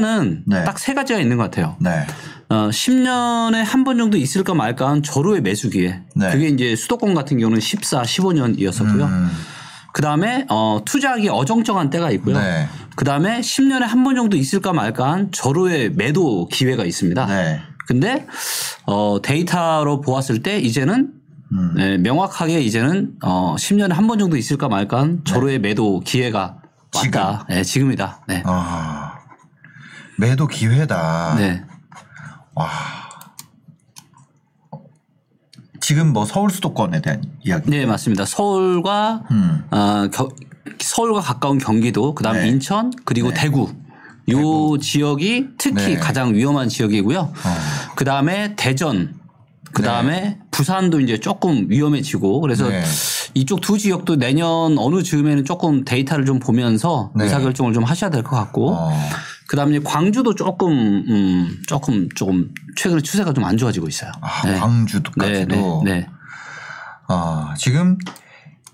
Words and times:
투자는 0.00 0.42
네. 0.46 0.64
딱세 0.64 0.94
가지가 0.94 1.18
있는 1.20 1.36
것 1.36 1.44
같아요. 1.44 1.76
네. 1.80 2.06
어, 2.48 2.68
10년에 2.70 3.64
한 3.64 3.84
번 3.84 3.98
정도 3.98 4.16
있을까 4.16 4.54
말까 4.54 4.88
한 4.88 5.02
절호의 5.02 5.40
매수 5.42 5.70
기회. 5.70 6.02
네. 6.14 6.30
그게 6.30 6.48
이제 6.48 6.76
수도권 6.76 7.14
같은 7.14 7.38
경우는 7.38 7.60
14, 7.60 8.02
15년이었었고요. 8.02 9.02
음, 9.04 9.30
그 9.92 10.02
다음에 10.02 10.46
어, 10.48 10.80
투자하기 10.84 11.28
어정쩡한 11.28 11.90
때가 11.90 12.10
있고요. 12.12 12.38
네. 12.38 12.68
그 12.94 13.04
다음에 13.04 13.40
10년에 13.40 13.80
한 13.80 14.04
번 14.04 14.14
정도 14.16 14.36
있을까 14.36 14.72
말까 14.72 15.10
한 15.10 15.30
절호의 15.32 15.92
매도 15.94 16.46
기회가 16.48 16.84
있습니다. 16.84 17.26
네. 17.26 17.60
근데 17.88 18.26
어, 18.86 19.18
데이터로 19.22 20.00
보았을 20.00 20.42
때 20.42 20.58
이제는 20.58 21.12
음. 21.52 21.74
네, 21.76 21.96
명확하게 21.98 22.60
이제는 22.60 23.12
어, 23.22 23.54
10년에 23.58 23.92
한 23.92 24.06
번 24.08 24.18
정도 24.18 24.36
있을까 24.36 24.68
말까 24.68 25.00
한 25.00 25.20
절호의 25.24 25.60
매도 25.60 26.00
기회가 26.00 26.58
지금. 26.92 27.20
왔다. 27.20 27.44
네, 27.48 27.62
지금이다. 27.62 28.22
네. 28.28 28.42
아. 28.46 29.05
매도 30.18 30.46
기회다. 30.46 31.34
네. 31.38 31.62
와. 32.54 32.68
지금 35.80 36.12
뭐 36.12 36.24
서울 36.24 36.50
수도권에 36.50 37.00
대한 37.00 37.22
이야기. 37.44 37.70
네, 37.70 37.86
맞습니다. 37.86 38.24
서울과 38.24 39.22
음. 39.30 39.64
아, 39.70 40.08
겨- 40.12 40.30
서울과 40.80 41.20
가까운 41.20 41.58
경기도, 41.58 42.14
그다음 42.14 42.36
네. 42.36 42.48
인천, 42.48 42.92
그리고 43.04 43.32
대구. 43.32 43.72
요 44.28 44.76
지역이 44.78 45.50
특히 45.56 45.94
네. 45.94 45.96
가장 45.96 46.34
위험한 46.34 46.68
지역이고요. 46.68 47.18
어. 47.20 47.32
그다음에 47.94 48.56
대전, 48.56 49.14
그다음에 49.72 50.38
부산도 50.50 50.98
이제 51.00 51.20
조금 51.20 51.66
위험해지고 51.68 52.40
그래서 52.40 52.68
네. 52.68 52.82
이쪽 53.34 53.60
두 53.60 53.78
지역도 53.78 54.16
내년 54.16 54.76
어느 54.78 55.02
즈음에는 55.04 55.44
조금 55.44 55.84
데이터를 55.84 56.24
좀 56.24 56.40
보면서 56.40 57.12
네. 57.14 57.24
의사결정을 57.24 57.72
좀 57.74 57.84
하셔야 57.84 58.10
될 58.10 58.24
것 58.24 58.34
같고 58.36 58.72
어. 58.74 58.90
그다음에 59.48 59.78
광주도 59.80 60.34
조금 60.34 60.72
음 61.08 61.62
조금 61.66 62.08
조금 62.14 62.52
최근에 62.76 63.00
추세가 63.00 63.32
좀 63.32 63.44
안 63.44 63.56
좋아지고 63.56 63.86
있어요. 63.88 64.10
아, 64.20 64.42
네. 64.44 64.52
네, 64.52 64.58
광주도까지도. 64.58 65.82
네, 65.84 65.92
네. 65.92 66.06
아, 67.08 67.54
지금 67.56 67.96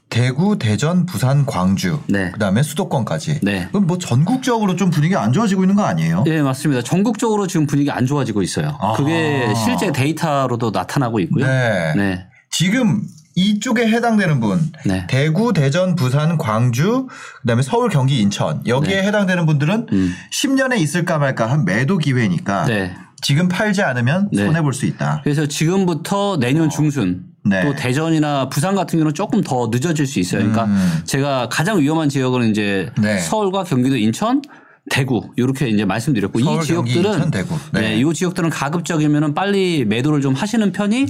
대구, 0.09 0.59
대전, 0.59 1.07
부산, 1.07 1.47
광주. 1.47 2.01
네. 2.07 2.31
그다음에 2.33 2.63
수도권까지. 2.63 3.41
네. 3.43 3.69
그럼 3.69 3.87
뭐 3.87 3.97
전국적으로 3.99 4.77
좀 4.77 4.91
분위기가 4.91 5.23
안 5.23 5.33
좋아지고 5.33 5.63
있는 5.63 5.75
거 5.75 5.85
아니에요? 5.85 6.23
네, 6.25 6.43
맞습니다. 6.43 6.83
전국적으로 6.83 7.47
지금 7.47 7.67
분위기 7.67 7.91
안 7.91 8.05
좋아지고 8.07 8.43
있어요. 8.43 8.77
아하. 8.81 8.93
그게 8.95 9.53
실제 9.55 9.91
데이터로도 9.91 10.71
나타나고 10.71 11.19
있고요. 11.21 11.47
네. 11.47 11.95
네. 11.97 12.27
지금 12.51 13.03
이쪽에 13.35 13.87
해당되는 13.87 14.41
분 14.41 14.73
네. 14.85 15.07
대구, 15.09 15.53
대전, 15.53 15.95
부산, 15.95 16.39
광주, 16.39 17.09
그다음에 17.43 17.63
서울, 17.63 17.89
경기, 17.91 18.21
인천 18.21 18.67
여기에 18.67 19.03
해당되는 19.05 19.47
분들은 19.47 19.87
네. 19.87 19.97
음. 19.97 20.15
10년에 20.33 20.79
있을까 20.79 21.19
말까 21.19 21.51
한 21.51 21.65
매도 21.65 21.99
기회니까 21.99 22.65
네. 22.67 22.95
지금 23.21 23.49
팔지 23.49 23.83
않으면 23.83 24.29
네. 24.33 24.45
손해 24.45 24.61
볼 24.63 24.75
수 24.75 24.85
있다. 24.87 25.21
그래서 25.23 25.47
지금부터 25.47 26.39
내년 26.39 26.69
중순 26.69 27.25
어. 27.45 27.49
네. 27.49 27.65
또 27.65 27.75
대전이나 27.75 28.49
부산 28.49 28.75
같은 28.75 28.99
경우는 28.99 29.15
조금 29.15 29.41
더 29.43 29.69
늦어질 29.73 30.07
수 30.07 30.21
있어요. 30.21 30.41
그러니까 30.41 30.65
음. 30.67 31.01
제가 31.05 31.49
가장 31.51 31.81
위험한 31.81 32.09
지역은 32.09 32.51
이제 32.51 32.91
네. 33.01 33.19
서울과 33.19 33.65
경기도, 33.65 33.97
인천, 33.97 34.43
대구 34.91 35.31
이렇게 35.37 35.69
이제 35.69 35.85
말씀드렸고 35.85 36.41
이 36.41 36.61
지역들은. 36.63 37.31
네. 37.73 37.81
네. 37.81 38.01
이 38.01 38.15
지역들은 38.15 38.51
가급적이면은 38.51 39.35
빨리 39.35 39.85
매도를 39.85 40.21
좀 40.21 40.35
하시는 40.35 40.73
편이 40.73 41.07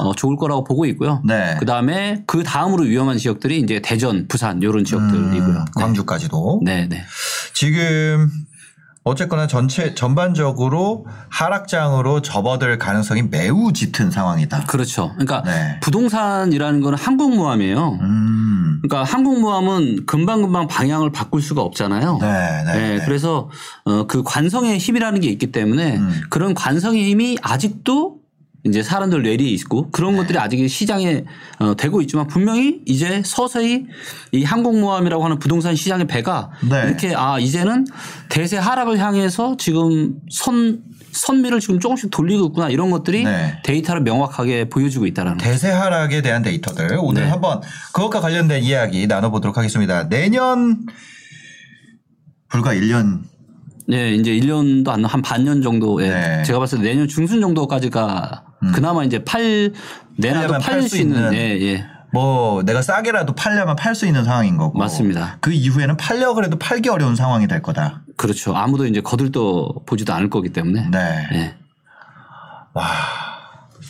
어, 0.00 0.14
좋을 0.14 0.36
거라고 0.36 0.64
보고 0.64 0.84
있고요. 0.86 1.22
아. 1.22 1.22
네. 1.24 1.56
그 1.58 1.64
다음에 1.64 2.24
그 2.26 2.42
다음으로 2.42 2.84
위험한 2.84 3.18
지역들이 3.18 3.60
이제 3.60 3.80
대전, 3.82 4.26
부산 4.26 4.60
이런 4.62 4.84
지역들이고요. 4.84 5.58
음, 5.58 5.64
광주까지도 5.76 6.60
네, 6.64 6.86
네. 6.88 7.04
지금 7.54 8.30
어쨌거나 9.04 9.46
전체 9.46 9.94
전반적으로 9.94 11.06
하락장으로 11.30 12.20
접어들 12.20 12.78
가능성이 12.78 13.22
매우 13.22 13.72
짙은 13.72 14.10
상황이다. 14.10 14.64
그렇죠. 14.66 15.12
그러니까 15.14 15.42
네. 15.44 15.78
부동산이라는 15.80 16.80
거는 16.80 16.98
한국무함이에요. 16.98 17.98
음. 18.00 18.47
그러니까 18.88 19.04
한국무함은 19.04 20.06
금방금방 20.06 20.66
방향을 20.66 21.12
바꿀 21.12 21.42
수가 21.42 21.62
없잖아요. 21.62 22.18
네, 22.20 22.64
네. 22.64 22.72
네, 22.72 22.96
네. 22.96 23.04
그래서 23.04 23.50
어, 23.84 24.06
그 24.06 24.22
관성의 24.22 24.78
힘이라는 24.78 25.20
게 25.20 25.28
있기 25.28 25.52
때문에 25.52 25.98
음. 25.98 26.20
그런 26.30 26.54
관성의 26.54 27.04
힘이 27.10 27.36
아직도 27.42 28.18
이제 28.64 28.82
사람들 28.82 29.22
뇌리에 29.22 29.48
있고 29.50 29.90
그런 29.90 30.12
네. 30.12 30.18
것들이 30.18 30.38
아직 30.38 30.66
시장에 30.68 31.24
어, 31.58 31.76
되고 31.76 32.00
있지만 32.00 32.26
분명히 32.26 32.80
이제 32.86 33.22
서서히 33.24 33.86
이 34.32 34.42
항공모함이라고 34.42 35.24
하는 35.24 35.38
부동산 35.38 35.76
시장의 35.76 36.06
배가 36.06 36.50
네. 36.68 36.84
이렇게 36.86 37.14
아 37.14 37.38
이제는 37.38 37.86
대세 38.28 38.56
하락을 38.56 38.98
향해서 38.98 39.56
지금 39.58 40.16
선 40.30 40.82
선미를 41.18 41.60
지금 41.60 41.80
조금씩 41.80 42.10
돌리고 42.10 42.46
있구나 42.46 42.68
이런 42.70 42.90
것들이 42.90 43.24
네. 43.24 43.60
데이터를 43.64 44.02
명확하게 44.02 44.68
보여주고 44.68 45.06
있다라는. 45.06 45.38
대세 45.38 45.70
하락에 45.70 46.22
대한 46.22 46.42
데이터들 46.42 46.96
오늘 47.00 47.24
네. 47.24 47.28
한번 47.30 47.60
그것과 47.92 48.20
관련된 48.20 48.62
이야기 48.62 49.06
나눠보도록 49.06 49.56
하겠습니다. 49.58 50.08
내년 50.08 50.86
불과 52.48 52.72
1년 52.74 53.20
네, 53.86 54.12
이제 54.12 54.32
1년도 54.32 54.88
안 54.88 55.04
한 55.04 55.22
반년 55.22 55.62
정도 55.62 56.02
예. 56.04 56.10
네. 56.10 56.38
음. 56.40 56.44
제가 56.44 56.58
봤을 56.58 56.78
때 56.78 56.84
내년 56.84 57.08
중순 57.08 57.40
정도까지가 57.40 58.44
그나마 58.74 59.04
이제 59.04 59.24
팔 59.24 59.72
내놔도 60.16 60.54
팔릴 60.58 60.80
팔수 60.80 60.98
있는 60.98 61.32
예, 61.32 61.38
예. 61.60 61.86
뭐 62.12 62.62
내가 62.64 62.82
싸게라도 62.82 63.34
팔려면 63.34 63.76
팔 63.76 63.94
수 63.94 64.06
있는 64.06 64.24
상황인 64.24 64.56
거고 64.56 64.78
맞습니다. 64.78 65.38
그 65.40 65.52
이후에는 65.52 65.96
팔려 65.96 66.34
그래도 66.34 66.58
팔기 66.58 66.88
어려운 66.88 67.16
상황이 67.16 67.46
될 67.46 67.62
거다. 67.62 68.02
그렇죠. 68.18 68.54
아무도 68.54 68.84
이제 68.86 69.00
거들떠 69.00 69.82
보지도 69.86 70.12
않을 70.12 70.28
거기 70.28 70.50
때문에. 70.50 70.88
네. 70.90 71.28
예. 71.32 71.54
와, 72.74 72.84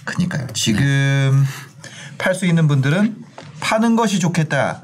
그니까요. 0.05 0.47
지금 0.53 1.45
팔수 2.19 2.47
있는 2.47 2.69
분들은 2.69 3.25
파는 3.61 3.97
것이 3.97 4.21
좋겠다. 4.21 4.83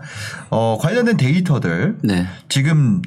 어, 0.51 0.79
관련된 0.81 1.17
데이터들 1.17 1.99
네. 2.03 2.27
지금 2.49 3.03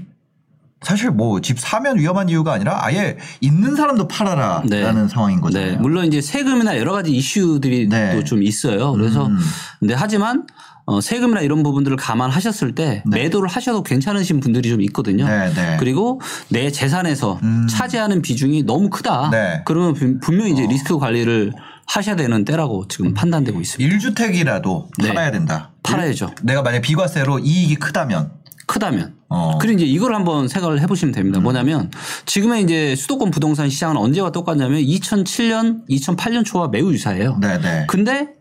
사실 0.83 1.09
뭐 1.09 1.39
집 1.41 1.59
사면 1.59 1.97
위험한 1.97 2.29
이유가 2.29 2.53
아니라 2.53 2.85
아예 2.85 3.17
있는 3.41 3.75
사람도 3.75 4.07
팔아라라는 4.07 4.69
네. 4.69 5.07
상황인 5.09 5.41
거잖아요. 5.41 5.71
네. 5.71 5.77
물론 5.77 6.05
이제 6.05 6.21
세금이나 6.21 6.77
여러 6.77 6.93
가지 6.93 7.11
이슈들이 7.11 7.89
네. 7.89 8.15
또좀 8.15 8.43
있어요. 8.43 8.91
그래서 8.93 9.25
음. 9.25 9.39
근데 9.79 9.95
하지만 9.95 10.45
어, 10.89 11.01
세금이나 11.01 11.41
이런 11.41 11.63
부분들을 11.63 11.97
감안하셨을 11.97 12.73
때 12.73 13.03
매도를 13.05 13.49
하셔도 13.49 13.83
괜찮으신 13.83 14.39
분들이 14.39 14.69
좀 14.69 14.81
있거든요. 14.83 15.27
네, 15.27 15.53
네. 15.53 15.75
그리고 15.79 16.21
내 16.47 16.71
재산에서 16.71 17.39
음. 17.43 17.67
차지하는 17.69 18.21
비중이 18.21 18.63
너무 18.63 18.89
크다. 18.89 19.29
네. 19.31 19.61
그러면 19.65 19.93
분- 19.93 20.19
분명히 20.21 20.53
이제 20.53 20.65
리스크 20.65 20.97
관리를 20.97 21.51
하셔야 21.87 22.15
되는 22.15 22.45
때라고 22.45 22.87
지금 22.87 23.13
판단되고 23.13 23.59
있습니다. 23.59 23.97
1주택이라도 23.97 24.87
네. 24.99 25.09
팔아야 25.09 25.31
된다. 25.31 25.71
팔아야죠. 25.83 26.31
내가 26.43 26.61
만약 26.61 26.79
비과세로 26.81 27.39
이익이 27.39 27.75
크다면 27.75 28.31
크다면. 28.65 29.15
어. 29.29 29.57
그리고 29.59 29.75
이제 29.81 29.85
이걸 29.85 30.15
한번 30.15 30.47
생각을 30.47 30.79
해보시면 30.81 31.13
됩니다. 31.13 31.41
뭐냐면 31.41 31.91
지금의 32.25 32.63
이제 32.63 32.95
수도권 32.95 33.31
부동산 33.31 33.69
시장은 33.69 33.97
언제와 33.97 34.31
똑같냐면 34.31 34.79
2007년, 34.81 35.85
2008년 35.89 36.45
초와 36.45 36.69
매우 36.69 36.93
유사해요. 36.93 37.37
네, 37.41 37.59
네. 37.59 37.85
근데 37.89 38.36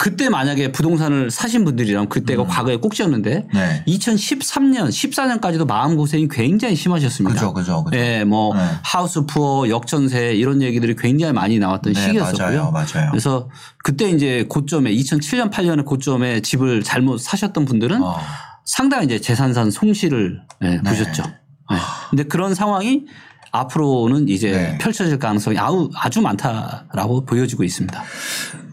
그때 0.00 0.30
만약에 0.30 0.72
부동산을 0.72 1.30
사신 1.30 1.62
분들이라면 1.62 2.08
그때가 2.08 2.46
과거의 2.46 2.80
꼭지였는데 2.80 3.48
음. 3.52 3.52
네. 3.52 3.84
2013년, 3.86 4.88
14년까지도 4.88 5.66
마음 5.66 5.94
고생이 5.94 6.26
굉장히 6.28 6.74
심하셨습니다. 6.74 7.34
그죠, 7.34 7.52
그죠, 7.52 7.84
그죠. 7.84 7.98
예, 7.98 8.24
뭐 8.24 8.54
네. 8.56 8.62
하우스 8.82 9.26
푸어, 9.26 9.68
역전세 9.68 10.32
이런 10.32 10.62
얘기들이 10.62 10.96
굉장히 10.96 11.34
많이 11.34 11.58
나왔던 11.58 11.92
네, 11.92 12.00
시기였었고요. 12.00 12.46
맞아요, 12.46 12.70
맞아요. 12.70 13.10
그래서 13.10 13.50
그때 13.84 14.08
이제 14.08 14.46
고점에 14.48 14.90
2007년, 14.90 15.50
8년에 15.50 15.84
고점에 15.84 16.40
집을 16.40 16.82
잘못 16.82 17.20
사셨던 17.20 17.66
분들은 17.66 18.02
어. 18.02 18.18
상당히 18.64 19.04
이제 19.04 19.20
재산산 19.20 19.70
송실을 19.70 20.40
예, 20.62 20.80
보셨죠. 20.80 21.24
예. 21.72 21.76
근데 22.08 22.22
그런 22.22 22.54
상황이 22.54 23.04
앞으로는 23.52 24.28
이제 24.28 24.52
네. 24.52 24.78
펼쳐질 24.78 25.18
가능성이 25.18 25.58
아우, 25.58 25.90
아주 25.94 26.20
많다라고 26.20 27.24
보여지고 27.24 27.64
있습니다. 27.64 28.02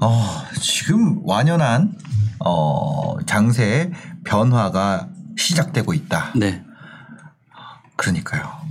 어, 0.02 0.44
지금 0.62 1.20
완연한 1.24 1.94
어, 2.40 3.18
장세의 3.26 3.92
변화가 4.24 5.08
시작되고 5.38 5.94
있다. 5.94 6.32
네. 6.36 6.64
그러니까요. 7.96 8.68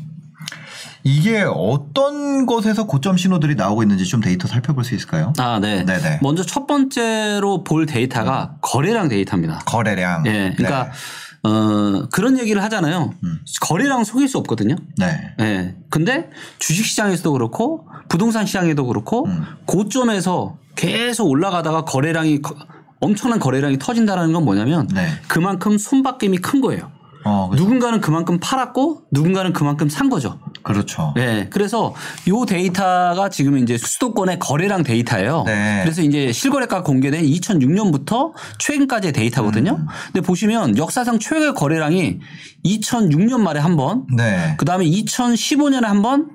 이게 1.03 1.45
어떤 1.49 2.47
곳에서 2.47 2.85
고점 2.85 3.17
신호들이 3.17 3.55
나오고 3.55 3.83
있는지 3.85 4.05
좀 4.07 4.21
데이터 4.21 4.49
살펴볼 4.49 4.83
수 4.83 4.95
있을까요? 4.97 5.33
아, 5.39 5.61
네. 5.61 5.85
네네. 5.85 6.19
먼저 6.21 6.45
첫 6.45 6.67
번째로 6.67 7.63
볼 7.63 7.87
데이터가 7.87 8.57
거래량 8.61 9.09
데이터입니다. 9.09 9.61
거래량. 9.67 10.27
예. 10.27 10.53
그러니까 10.57 10.91
어, 11.47 12.09
그런 12.11 12.39
얘기를 12.39 12.63
하잖아요. 12.65 13.15
음. 13.23 13.39
거래량 13.61 14.03
속일 14.05 14.29
수 14.29 14.39
없거든요. 14.39 14.75
네. 14.99 15.33
네. 15.39 15.45
예. 15.45 15.75
근데 15.91 16.29
주식 16.59 16.85
시장에서도 16.85 17.31
그렇고 17.33 17.87
부동산 18.09 18.47
시장에도 18.47 18.85
그렇고 18.87 19.27
음. 19.27 19.45
고점에서 19.67 20.57
계속 20.75 21.29
올라가다가 21.29 21.85
거래량이 21.85 22.43
거- 22.43 22.57
엄청난 23.01 23.39
거래량이 23.39 23.79
터진다라는 23.79 24.33
건 24.33 24.45
뭐냐면 24.45 24.89
네. 24.93 25.07
그만큼 25.29 25.79
손바뀜이 25.79 26.39
큰 26.39 26.61
거예요. 26.61 26.91
어. 27.25 27.51
누군가는 27.55 28.01
그만큼 28.01 28.39
팔았고 28.41 29.03
누군가는 29.13 29.53
그만큼 29.53 29.89
산 29.89 30.09
거죠. 30.09 30.39
그렇죠. 30.67 31.13
네. 31.15 31.47
그래서 31.49 31.95
요 32.29 32.45
데이터가 32.45 33.29
지금 33.31 33.57
이제 33.59 33.79
수도권의 33.79 34.39
거래량 34.41 34.83
데이터예요. 34.83 35.45
네. 35.47 35.81
그래서 35.85 36.03
이제 36.03 36.33
실거래가 36.33 36.83
공개된 36.83 37.25
2006년부터 37.25 38.33
최근까지의 38.59 39.13
데이터거든요. 39.13 39.77
음. 39.81 39.87
근데 40.13 40.27
보시면 40.27 40.77
역사상 40.77 41.19
최고의 41.21 41.55
거래량이 41.55 42.19
2006년 42.65 43.41
말에 43.41 43.61
한 43.61 43.77
번, 43.77 44.07
네. 44.17 44.55
그 44.59 44.65
다음에 44.65 44.85
2015년에 44.87 45.83
한 45.85 46.03
번, 46.03 46.31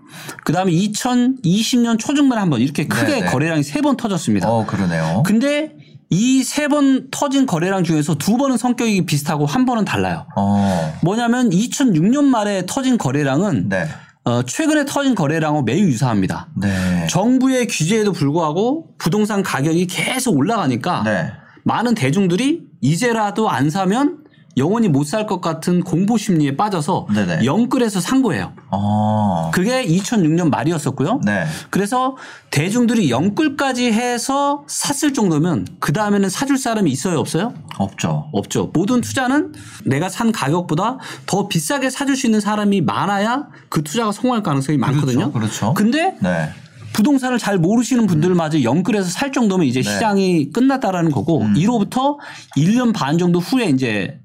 그 0.46 0.54
다음에 0.54 0.72
2020년 0.72 2.00
초중반에 2.00 2.40
한 2.40 2.50
번 2.50 2.62
이렇게 2.62 2.88
크게 2.88 3.12
네, 3.14 3.22
네. 3.22 3.26
거래량이 3.28 3.64
세 3.64 3.82
번 3.82 3.98
터졌습니다. 3.98 4.50
어, 4.50 4.66
그러네요. 4.66 5.24
근데 5.26 5.74
이세번 6.10 7.08
터진 7.10 7.46
거래량 7.46 7.84
중에서 7.86 8.16
두 8.16 8.36
번은 8.38 8.58
성격이 8.58 9.06
비슷하고 9.06 9.46
한 9.46 9.66
번은 9.66 9.86
달라요. 9.86 10.26
어. 10.36 10.94
뭐냐면 11.04 11.50
2006년 11.50 12.26
말에 12.26 12.66
터진 12.68 12.98
거래량은 12.98 13.70
네. 13.70 13.88
어, 14.32 14.44
최근에 14.44 14.86
터진 14.86 15.14
거래량하고 15.14 15.64
매우 15.64 15.80
유사합니다. 15.80 16.48
네. 16.56 17.06
정부의 17.10 17.68
규제에도 17.68 18.14
불구하고 18.14 18.96
부동산 18.98 19.44
가격이 19.44 19.88
계속 19.88 20.38
올라가니까 20.38 21.04
네. 21.04 21.34
많은 21.66 21.96
대중들이 21.96 22.62
이제라도 22.80 23.50
안 23.50 23.70
사면 23.70 24.21
영원히 24.58 24.88
못 24.90 25.06
살 25.06 25.26
것 25.26 25.42
같은 25.42 25.82
공포 25.82 26.18
심리에 26.18 26.56
빠져서 26.58 27.08
네네. 27.14 27.46
영끌에서 27.46 28.00
산 28.00 28.22
거예요. 28.22 28.54
어. 28.70 29.52
그게 29.54 29.86
2006년 29.86 30.50
말이었었고요. 30.50 31.22
네. 31.26 31.46
그래서 31.70 32.16
대중들이 32.50 33.10
영끌까지 33.10 33.92
해서 33.92 34.64
샀을 34.68 35.14
정도면 35.14 35.68
그 35.80 35.94
다음에는 35.94 36.30
사줄 36.30 36.58
사람이 36.58 36.90
있어요, 36.92 37.20
없어요? 37.20 37.54
없죠. 37.78 38.30
없죠. 38.34 38.72
모든 38.74 39.02
투자는 39.02 39.54
내가 39.86 40.10
산 40.10 40.32
가격보다 40.32 40.98
더 41.26 41.48
비싸게 41.48 41.90
사줄 41.90 42.16
수 42.16 42.28
있는 42.28 42.40
사람이 42.40 42.82
많아야 42.82 43.48
그 43.70 43.84
투자가 43.84 44.12
성공할 44.12 44.44
가능성이 44.44 44.78
많거든요. 44.78 45.32
그렇죠. 45.32 45.74
근데 45.74 46.16
네. 46.22 46.50
부동산을 46.94 47.38
잘 47.38 47.58
모르시는 47.58 48.06
분들마저 48.08 48.64
영끌에서 48.64 49.10
살 49.10 49.32
정도면 49.32 49.66
이제 49.66 49.82
네. 49.82 49.90
시장이 49.90 50.52
끝났다라는 50.52 51.12
거고 51.12 51.42
음. 51.42 51.54
이로부터 51.56 52.18
1년 52.58 52.94
반 52.94 53.18
정도 53.18 53.40
후에 53.40 53.66
이제 53.66 54.20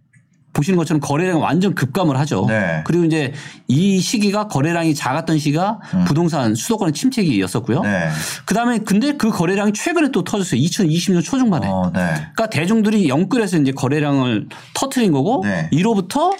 보시는 0.56 0.79
것처럼 0.79 1.00
거래량이 1.00 1.38
완전 1.41 1.75
급감을 1.75 2.19
하죠. 2.20 2.47
네. 2.49 2.82
그리고 2.87 3.05
이제 3.05 3.32
이 3.69 4.00
시기가 4.00 4.49
거래량이 4.49 4.94
작았던 4.94 5.38
시기가 5.38 5.79
부동산 6.06 6.55
수도권 6.55 6.94
침체기였었고요. 6.94 7.81
음. 7.81 7.82
네. 7.82 8.08
그다음에 8.47 8.79
근데 8.79 9.12
그 9.17 9.31
거래량이 9.31 9.73
최근에 9.75 10.11
또 10.12 10.25
터졌어요. 10.25 10.58
2020년 10.61 11.23
초중반에. 11.23 11.67
어, 11.69 11.91
네. 11.94 12.00
그러니까 12.14 12.47
대중들이 12.49 13.08
영끌에서 13.08 13.58
이제 13.58 13.73
거래량을 13.73 14.49
터트린 14.75 15.12
거고 15.12 15.43
네. 15.44 15.69
이로부터 15.73 16.32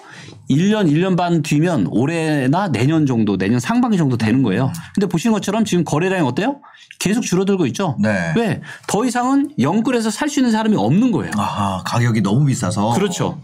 1년, 0.48 0.90
1년 0.90 1.16
반 1.16 1.42
뒤면 1.42 1.88
올해나 1.90 2.68
내년 2.72 3.04
정도, 3.04 3.36
내년 3.36 3.60
상반기 3.60 3.98
정도 3.98 4.16
되는 4.16 4.42
거예요. 4.42 4.72
근데 4.94 5.06
보시는 5.08 5.32
것처럼 5.34 5.64
지금 5.64 5.84
거래량이 5.84 6.26
어때요? 6.26 6.60
계속 6.98 7.20
줄어들고 7.22 7.66
있죠. 7.66 7.96
네. 8.00 8.32
왜? 8.36 8.60
더 8.86 9.04
이상은 9.04 9.50
영끌에서 9.58 10.10
살 10.10 10.30
수 10.30 10.40
있는 10.40 10.50
사람이 10.52 10.76
없는 10.76 11.12
거예요. 11.12 11.32
아하, 11.36 11.82
가격이 11.84 12.22
너무 12.22 12.46
비싸서. 12.46 12.90
그렇죠. 12.94 13.38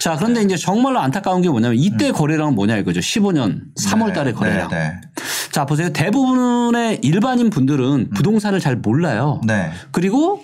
자, 0.00 0.16
그런데 0.16 0.40
이제 0.42 0.56
정말로 0.56 0.98
안타까운 0.98 1.42
게 1.42 1.50
뭐냐면 1.50 1.78
이때 1.78 2.10
거래량은 2.10 2.54
뭐냐 2.54 2.78
이거죠. 2.78 3.00
15년 3.00 3.60
3월 3.78 4.06
네, 4.08 4.12
달에 4.14 4.32
거래량. 4.32 4.68
네. 4.70 4.76
네. 4.76 5.00
자, 5.52 5.66
보세요. 5.66 5.92
대부분의 5.92 7.00
일반인 7.02 7.50
분들은 7.50 8.10
부동산을 8.14 8.60
잘 8.60 8.76
몰라요. 8.76 9.42
네. 9.46 9.70
그리고 9.92 10.42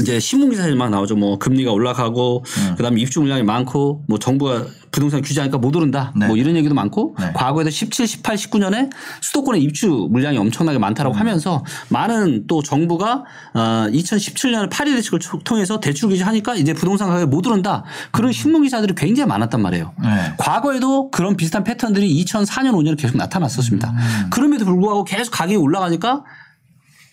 이제 0.00 0.20
신문 0.20 0.50
기사에만 0.50 0.90
나오죠. 0.90 1.16
뭐 1.16 1.38
금리가 1.38 1.72
올라가고 1.72 2.44
음. 2.46 2.74
그다음에 2.76 3.00
입주 3.00 3.20
물량이 3.20 3.42
많고 3.42 4.04
뭐 4.06 4.18
정부가 4.18 4.66
부동산 4.90 5.22
규제하니까 5.22 5.58
못 5.58 5.74
오른다. 5.76 6.12
네. 6.16 6.26
뭐 6.26 6.36
이런 6.36 6.56
얘기도 6.56 6.74
많고 6.74 7.16
네. 7.18 7.32
과거에도 7.34 7.70
17, 7.70 8.06
18, 8.06 8.36
19년에 8.36 8.90
수도권의 9.20 9.62
입주 9.62 10.08
물량이 10.10 10.38
엄청나게 10.38 10.78
많다라고 10.78 11.14
음. 11.16 11.20
하면서 11.20 11.64
많은 11.88 12.46
또 12.46 12.62
정부가 12.62 13.24
어 13.54 13.86
2017년에 13.90 14.70
파리 14.70 14.94
대책을 14.94 15.20
통해서 15.44 15.80
대출 15.80 16.08
규제하니까 16.08 16.54
이제 16.54 16.72
부동산 16.72 17.08
가격이 17.08 17.30
못 17.30 17.46
오른다. 17.46 17.84
그런 18.10 18.32
신문 18.32 18.62
기사들이 18.62 18.94
굉장히 18.96 19.28
많았단 19.28 19.60
말이에요. 19.60 19.92
음. 19.98 20.02
네. 20.02 20.34
과거에도 20.38 21.10
그런 21.10 21.36
비슷한 21.36 21.64
패턴들이 21.64 22.24
2004년, 22.24 22.72
5년에 22.72 22.98
계속 22.98 23.16
나타났었습니다. 23.16 23.90
음. 23.90 24.30
그럼에도 24.30 24.64
불구하고 24.64 25.04
계속 25.04 25.30
가격이 25.32 25.56
올라가니까 25.56 26.24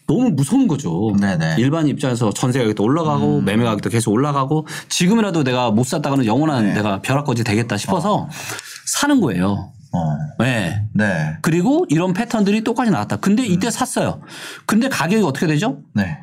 너무 0.07 0.29
무서운 0.29 0.67
거죠. 0.67 1.15
네네. 1.19 1.55
음. 1.55 1.59
일반 1.59 1.87
입장에서 1.87 2.31
전세 2.31 2.59
가격도 2.59 2.83
올라가고 2.83 3.41
매매 3.41 3.63
가격도 3.63 3.89
계속 3.89 4.11
올라가고 4.11 4.67
지금이라도 4.89 5.43
내가 5.43 5.71
못 5.71 5.85
샀다가는 5.85 6.25
영원한 6.25 6.65
네. 6.65 6.73
내가 6.73 7.01
벼락거지 7.01 7.43
되겠다 7.43 7.77
싶어서 7.77 8.29
사는 8.85 9.19
거예요. 9.19 9.71
어. 9.91 10.17
네. 10.39 10.83
네. 10.93 11.37
그리고 11.41 11.85
이런 11.89 12.13
패턴들이 12.13 12.63
똑같이 12.63 12.91
나왔다. 12.91 13.17
근데 13.17 13.45
이때 13.45 13.71
샀어요. 13.71 14.21
근데 14.65 14.89
가격이 14.89 15.23
어떻게 15.23 15.47
되죠? 15.47 15.79
네. 15.93 16.19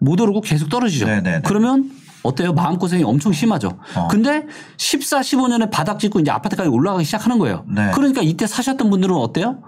못 0.00 0.20
오르고 0.20 0.40
계속 0.40 0.68
떨어지죠. 0.68 1.06
네네네. 1.06 1.42
그러면 1.44 1.90
어때요? 2.24 2.52
마음고생이 2.54 3.04
엄청 3.04 3.32
심하죠. 3.32 3.78
어. 3.94 4.08
근데 4.08 4.46
14, 4.78 5.20
15년에 5.20 5.70
바닥 5.70 6.00
찍고 6.00 6.20
이제 6.20 6.30
아파트 6.30 6.56
가격이 6.56 6.74
올라가기 6.74 7.04
시작하는 7.04 7.38
거예요. 7.38 7.64
네. 7.68 7.90
그러니까 7.94 8.22
이때 8.22 8.46
사셨던 8.46 8.90
분들은 8.90 9.14
어때요? 9.14 9.62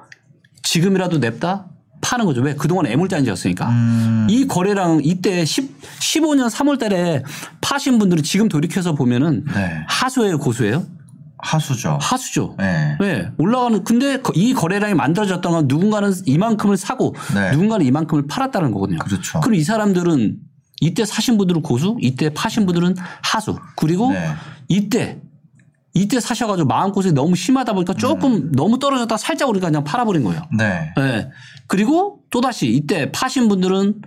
지금이라도 0.62 1.18
냅다 1.18 1.68
파는 2.06 2.24
거죠. 2.24 2.40
왜? 2.40 2.54
그동안 2.54 2.86
애물단지였으니까. 2.86 3.68
음. 3.68 4.26
이 4.30 4.46
거래량 4.46 5.00
이때 5.02 5.44
10, 5.44 5.80
15년 5.98 6.48
3월 6.48 6.78
달에 6.78 7.22
파신 7.60 7.98
분들은 7.98 8.22
지금 8.22 8.48
돌이켜서 8.48 8.94
보면은 8.94 9.44
네. 9.52 9.72
하수예요, 9.88 10.38
고수예요? 10.38 10.84
하수죠. 11.38 11.98
하수죠. 12.00 12.54
네. 12.58 12.96
네. 13.00 13.28
올라가는 13.38 13.82
근데 13.84 14.20
거- 14.20 14.32
이 14.36 14.54
거래량이 14.54 14.94
만들어졌던 14.94 15.52
건 15.52 15.64
누군가는 15.68 16.12
이만큼을 16.24 16.76
사고 16.76 17.14
네. 17.34 17.50
누군가는 17.52 17.84
이만큼을 17.84 18.26
팔았다는 18.28 18.70
거거든요. 18.70 18.98
그렇죠. 19.00 19.40
그럼 19.40 19.54
이 19.54 19.62
사람들은 19.64 20.36
이때 20.80 21.04
사신 21.04 21.36
분들은 21.38 21.62
고수, 21.62 21.96
이때 22.00 22.30
파신 22.30 22.66
분들은 22.66 22.94
하수. 23.22 23.58
그리고 23.74 24.12
네. 24.12 24.28
이때 24.68 25.20
이때 25.96 26.20
사셔가지고 26.20 26.68
마음고생이 26.68 27.14
너무 27.14 27.34
심하다 27.34 27.72
보니까 27.72 27.94
조금 27.94 28.34
음. 28.34 28.52
너무 28.52 28.78
떨어졌다 28.78 29.16
살짝 29.16 29.48
오르니까 29.48 29.68
그냥 29.68 29.82
팔아버린 29.82 30.24
거예요. 30.24 30.42
네. 30.56 30.92
네. 30.96 31.30
그리고 31.66 32.20
또다시 32.30 32.68
이때 32.68 33.10
파신 33.10 33.48
분들은 33.48 34.02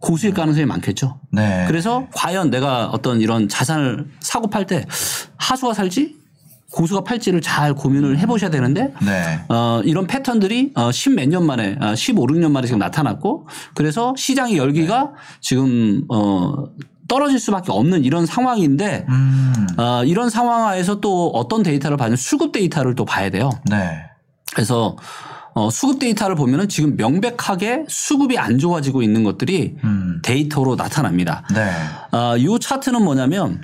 고수일 0.00 0.34
가능성이 0.34 0.66
많겠죠. 0.66 1.20
네. 1.30 1.66
그래서 1.68 2.08
과연 2.14 2.50
내가 2.50 2.86
어떤 2.88 3.20
이런 3.20 3.48
자산을 3.48 4.08
사고 4.20 4.48
팔 4.48 4.66
때 4.66 4.86
하수가 5.36 5.74
살지 5.74 6.16
고수가 6.72 7.02
팔지를 7.02 7.40
잘 7.40 7.74
고민을 7.74 8.18
해보셔야 8.18 8.50
되는데 8.50 8.92
네. 9.02 9.40
어, 9.48 9.82
이런 9.84 10.06
패턴들이 10.06 10.72
어, 10.74 10.90
10몇 10.90 11.28
년 11.28 11.44
만에, 11.44 11.76
어, 11.80 11.94
15, 11.94 12.26
16년 12.26 12.50
만에 12.50 12.66
지금 12.66 12.78
나타났고 12.78 13.48
그래서 13.74 14.14
시장의 14.16 14.56
열기가 14.56 15.12
지금, 15.40 16.04
어, 16.08 16.64
떨어질 17.10 17.40
수밖에 17.40 17.72
없는 17.72 18.04
이런 18.04 18.24
상황인데 18.24 19.04
음. 19.08 19.66
어, 19.76 20.04
이런 20.04 20.30
상황 20.30 20.68
하에서 20.68 21.00
또 21.00 21.30
어떤 21.30 21.64
데이터를 21.64 21.96
봐야 21.96 22.14
수급 22.14 22.52
데이터를 22.52 22.94
또 22.94 23.04
봐야 23.04 23.30
돼요. 23.30 23.50
네. 23.68 24.04
그래서 24.54 24.96
어, 25.54 25.70
수급 25.70 25.98
데이터를 25.98 26.36
보면은 26.36 26.68
지금 26.68 26.96
명백하게 26.96 27.86
수급이 27.88 28.38
안 28.38 28.58
좋아지고 28.58 29.02
있는 29.02 29.24
것들이 29.24 29.74
음. 29.82 30.20
데이터로 30.22 30.76
나타납니다. 30.76 31.42
네. 31.52 31.72
어, 32.16 32.36
이 32.36 32.46
차트는 32.60 33.02
뭐냐면 33.02 33.60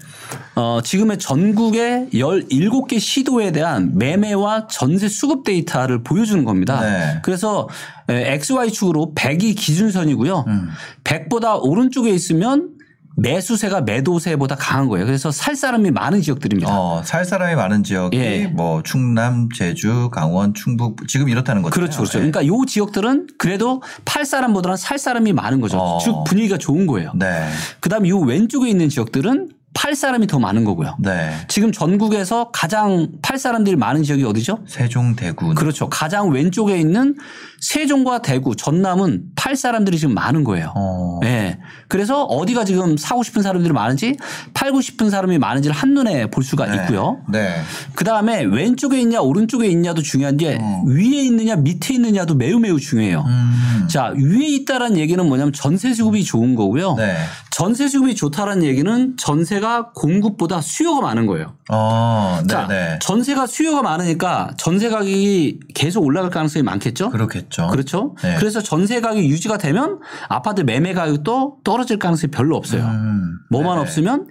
어, 0.57 0.81
지금의 0.83 1.21
전국의 1.21 2.09
17개 2.12 2.99
시도에 2.99 3.53
대한 3.53 3.97
매매와 3.97 4.67
전세 4.67 5.09
수급 5.09 5.45
데이터를 5.45 6.03
보여주는 6.03 6.45
겁니다. 6.45 6.81
네. 6.81 7.21
그래서 7.23 7.69
에, 8.09 8.33
XY축으로 8.35 9.12
100이 9.15 9.57
기준선이고요. 9.57 10.45
음. 10.49 10.69
100보다 11.05 11.62
오른쪽에 11.62 12.11
있으면 12.11 12.75
매수세가 13.16 13.82
매도세보다 13.82 14.56
강한 14.56 14.88
거예요. 14.88 15.06
그래서 15.06 15.30
살 15.30 15.56
사람이 15.56 15.90
많은 15.90 16.20
지역들입니다. 16.20 16.70
어, 16.70 17.02
살 17.02 17.25
사람이 17.25 17.54
많은 17.54 17.82
지역이 17.82 18.16
예. 18.18 18.46
뭐 18.46 18.82
충남, 18.82 19.49
제주, 19.54 20.11
강원, 20.11 20.54
충북 20.54 21.08
지금 21.08 21.28
이렇다는 21.28 21.62
거죠. 21.62 21.73
그렇죠. 21.73 21.99
그렇죠. 21.99 22.18
그러니까 22.18 22.46
요 22.46 22.64
지역들은 22.66 23.28
그래도 23.38 23.82
팔 24.04 24.25
사람보다는 24.25 24.76
살 24.76 24.99
사람이 24.99 25.32
많은 25.32 25.61
거죠. 25.61 25.78
어. 25.78 25.99
즉 25.99 26.25
분위기가 26.26 26.58
좋은 26.58 26.87
거예요. 26.87 27.12
네. 27.14 27.49
그다음에 27.80 28.08
요 28.11 28.18
왼쪽에 28.18 28.68
있는 28.68 28.88
지역들은 28.88 29.50
팔 29.87 29.95
사람이 29.95 30.26
더 30.26 30.40
많은 30.40 30.64
거고요. 30.64 30.97
네. 30.99 31.31
지금 31.47 31.71
전국에서 31.71 32.50
가장 32.50 33.07
팔 33.23 33.38
사람들이 33.38 33.76
많은 33.76 34.02
지역이 34.02 34.25
어디죠? 34.25 34.59
세종 34.66 35.14
대구. 35.14 35.55
그렇죠. 35.55 35.88
가장 35.88 36.31
왼쪽에 36.31 36.76
있는 36.76 37.14
세종과 37.61 38.21
대구, 38.21 38.57
전남은 38.57 39.26
팔 39.37 39.55
사람들이 39.55 39.97
지금 39.97 40.12
많은 40.14 40.43
거예요. 40.43 40.73
어. 40.75 41.21
예. 41.23 41.59
그래서 41.87 42.25
어디가 42.25 42.64
지금 42.64 42.97
사고 42.97 43.23
싶은 43.23 43.43
사람들이 43.43 43.73
많은지 43.73 44.16
팔고 44.55 44.81
싶은 44.81 45.09
사람이 45.09 45.38
많은지를 45.38 45.75
한눈에 45.75 46.31
볼 46.31 46.43
수가 46.43 46.66
네. 46.66 46.76
있고요. 46.78 47.19
네. 47.31 47.55
그 47.95 48.05
다음에 48.05 48.43
왼쪽에 48.43 49.00
있냐 49.00 49.21
오른쪽에 49.21 49.69
있냐도 49.69 50.02
중요한 50.02 50.37
게 50.37 50.59
위에 50.87 51.23
있느냐 51.26 51.55
밑에 51.55 51.95
있느냐도 51.95 52.35
매우 52.35 52.59
매우 52.59 52.81
중요해요. 52.81 53.21
어. 53.21 53.25
음. 53.25 53.87
자, 53.88 54.12
위에 54.16 54.47
있다라는 54.49 54.99
얘기는 54.99 55.25
뭐냐면 55.25 55.52
전세 55.52 55.95
수급이 55.95 56.25
좋은 56.25 56.57
거고요. 56.57 56.95
네. 56.97 57.16
전세 57.50 57.88
수급이 57.88 58.14
좋다라는 58.14 58.64
얘기는 58.64 59.16
전세가 59.16 59.75
공급보다 59.95 60.61
수요가 60.61 61.00
많은 61.00 61.26
거예요. 61.26 61.56
어. 61.71 62.40
네. 62.42 62.47
자, 62.49 62.66
네. 62.68 62.99
전세가 63.00 63.47
수요가 63.47 63.83
많으니까 63.83 64.50
전세 64.56 64.88
가격이 64.88 65.61
계속 65.75 66.04
올라갈 66.04 66.30
가능성이 66.30 66.62
많겠죠? 66.62 67.11
그렇겠죠. 67.11 67.68
그렇죠. 67.68 68.14
네. 68.23 68.37
그래서 68.38 68.61
전세 68.61 69.00
가격이 69.00 69.28
유지가 69.28 69.59
되면 69.59 70.00
아파트 70.28 70.62
매매 70.62 70.92
가격도 70.95 71.59
떨어질 71.64 71.99
가능성이 71.99 72.30
별로 72.30 72.56
없어요. 72.56 72.85
음. 72.85 73.38
뭐만 73.50 73.75
네네. 73.75 73.80
없으면 73.83 74.26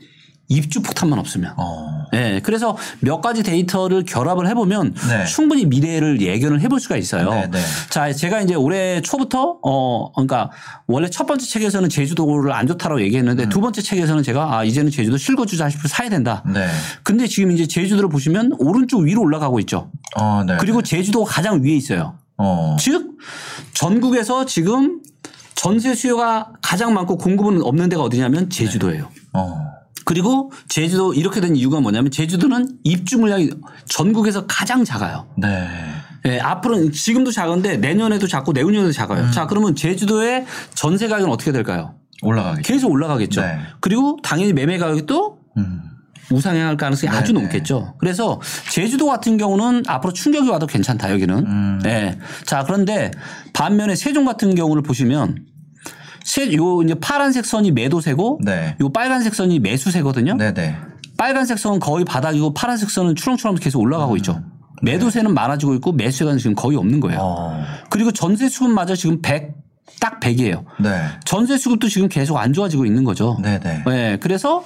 입주 0.47 0.81
폭탄만 0.81 1.17
없으면. 1.17 1.53
어. 1.57 2.05
예. 2.13 2.39
그래서 2.43 2.77
몇 2.99 3.21
가지 3.21 3.41
데이터를 3.43 4.03
결합을 4.05 4.47
해보면 4.49 4.93
네. 5.09 5.25
충분히 5.25 5.65
미래를 5.65 6.21
예견을 6.21 6.61
해볼 6.61 6.79
수가 6.79 6.97
있어요. 6.97 7.29
네, 7.31 7.49
네. 7.51 7.59
자, 7.89 8.11
제가 8.13 8.41
이제 8.41 8.53
올해 8.53 9.01
초부터 9.01 9.59
어, 9.63 10.11
그러니까 10.13 10.51
원래 10.87 11.09
첫 11.09 11.25
번째 11.25 11.45
책에서는 11.45 11.89
제주도를 11.89 12.51
안 12.53 12.67
좋다라고 12.67 13.01
얘기했는데 13.01 13.49
두 13.49 13.59
번째 13.59 13.81
책에서는 13.81 14.21
제가 14.23 14.57
아, 14.57 14.63
이제는 14.63 14.91
제주도 14.91 15.17
실거주자 15.17 15.69
싶을 15.69 15.89
사야 15.89 16.09
된다. 16.09 16.43
네. 16.45 16.67
근데 17.03 17.25
지금 17.27 17.51
이제 17.51 17.65
제주도를 17.65 18.09
보시면 18.09 18.53
오른쪽 18.59 19.01
위로 19.01 19.21
올라가고 19.21 19.59
있죠. 19.61 19.91
어. 20.15 20.43
네. 20.45 20.57
그리고 20.59 20.81
제주도가 20.81 21.29
가장 21.29 21.63
위에 21.63 21.71
있어요. 21.71 22.17
어. 22.37 22.75
즉 22.79 23.17
전국에서 23.73 24.45
지금 24.45 25.01
전세 25.55 25.95
수요가 25.95 26.51
가장 26.61 26.93
많고 26.93 27.17
공급은 27.17 27.63
없는 27.63 27.89
데가 27.89 28.03
어디냐면 28.03 28.49
제주도예요. 28.49 29.09
어. 29.33 29.74
그리고 30.05 30.51
제주도 30.69 31.13
이렇게 31.13 31.41
된 31.41 31.55
이유가 31.55 31.79
뭐냐면 31.81 32.11
제주도는 32.11 32.77
입주 32.83 33.17
물량이 33.17 33.49
전국에서 33.85 34.45
가장 34.45 34.85
작아요. 34.85 35.27
네. 35.37 35.67
예, 36.25 36.39
앞으로는 36.39 36.91
지금도 36.91 37.31
작은데 37.31 37.77
내년에도 37.77 38.27
작고 38.27 38.53
내후년에도 38.53 38.91
작아요. 38.91 39.29
자, 39.31 39.45
그러면 39.47 39.75
제주도의 39.75 40.45
전세 40.73 41.07
가격은 41.07 41.31
어떻게 41.31 41.51
될까요? 41.51 41.95
올라가겠죠. 42.21 42.73
계속 42.73 42.91
올라가겠죠. 42.91 43.41
네. 43.41 43.59
그리고 43.79 44.17
당연히 44.23 44.53
매매 44.53 44.77
가격이 44.77 45.05
또 45.05 45.39
음. 45.57 45.81
우상향할 46.31 46.77
가능성이 46.77 47.11
네, 47.11 47.17
아주 47.17 47.33
네. 47.33 47.41
높겠죠. 47.41 47.95
그래서 47.99 48.41
제주도 48.71 49.05
같은 49.05 49.37
경우는 49.37 49.83
앞으로 49.87 50.13
충격이 50.13 50.49
와도 50.49 50.65
괜찮다 50.65 51.11
여기는. 51.11 51.37
음. 51.45 51.79
네. 51.83 52.17
자 52.45 52.63
그런데 52.63 53.11
반면에 53.53 53.95
세종 53.95 54.25
같은 54.25 54.55
경우를 54.55 54.81
보시면 54.81 55.37
세, 55.37 55.54
요 56.53 56.81
이제 56.81 56.95
파란색 56.95 57.45
선이 57.45 57.71
매도세고 57.71 58.39
네. 58.43 58.75
요 58.81 58.89
빨간색 58.89 59.35
선이 59.35 59.59
매수세거든요. 59.59 60.35
네, 60.35 60.53
네. 60.53 60.75
빨간색 61.17 61.59
선은 61.59 61.79
거의 61.79 62.03
바닥이고 62.03 62.53
파란색 62.53 62.89
선은 62.89 63.15
추렁추렁 63.15 63.55
계속 63.55 63.79
올라가고 63.81 64.17
있죠. 64.17 64.41
매도세는 64.81 65.33
많아지고 65.33 65.75
있고 65.75 65.93
매수세가 65.93 66.35
지금 66.37 66.55
거의 66.55 66.77
없는 66.77 66.99
거예요. 66.99 67.19
음. 67.19 67.23
어. 67.23 67.63
그리고 67.89 68.11
전세 68.11 68.49
수급마저 68.49 68.95
지금 68.95 69.21
100, 69.21 69.53
딱 70.01 70.19
100이에요. 70.19 70.65
네. 70.81 71.01
전세 71.23 71.57
수급도 71.57 71.87
지금 71.87 72.09
계속 72.09 72.37
안 72.37 72.51
좋아지고 72.51 72.85
있는 72.85 73.03
거죠. 73.03 73.37
네, 73.41 73.59
네. 73.59 73.83
네, 73.85 74.17
그래서 74.19 74.63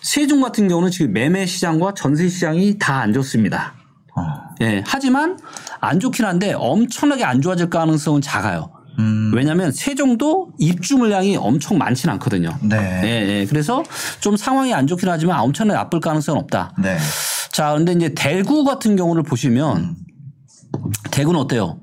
세종 0.00 0.40
같은 0.40 0.68
경우는 0.68 0.90
지금 0.90 1.12
매매 1.12 1.44
시장과 1.44 1.92
전세 1.94 2.28
시장이 2.28 2.78
다 2.78 3.00
안 3.02 3.12
좋습니다. 3.12 3.74
어. 4.16 4.22
예, 4.62 4.82
하지만 4.86 5.38
안 5.80 6.00
좋긴 6.00 6.24
한데 6.24 6.54
엄청나게 6.56 7.24
안 7.24 7.42
좋아질 7.42 7.68
가능성은 7.68 8.22
작아요. 8.22 8.70
음. 9.00 9.32
왜냐하면 9.34 9.72
세종도 9.72 10.52
입주 10.58 10.96
물량이 10.96 11.36
엄청 11.36 11.78
많지는 11.78 12.14
않거든요. 12.14 12.56
네. 12.62 12.76
예, 13.04 13.08
예. 13.40 13.46
그래서 13.46 13.82
좀 14.20 14.36
상황이 14.36 14.72
안 14.74 14.86
좋긴 14.86 15.08
하지만 15.08 15.40
엄청나게 15.40 15.76
나쁠 15.78 16.00
가능성은 16.00 16.40
없다. 16.42 16.74
네. 16.82 16.98
자, 17.50 17.70
그런데 17.70 17.92
이제 17.92 18.12
대구 18.14 18.64
같은 18.64 18.96
경우를 18.96 19.22
보시면 19.22 19.96
대구는 21.10 21.40
어때요? 21.40 21.80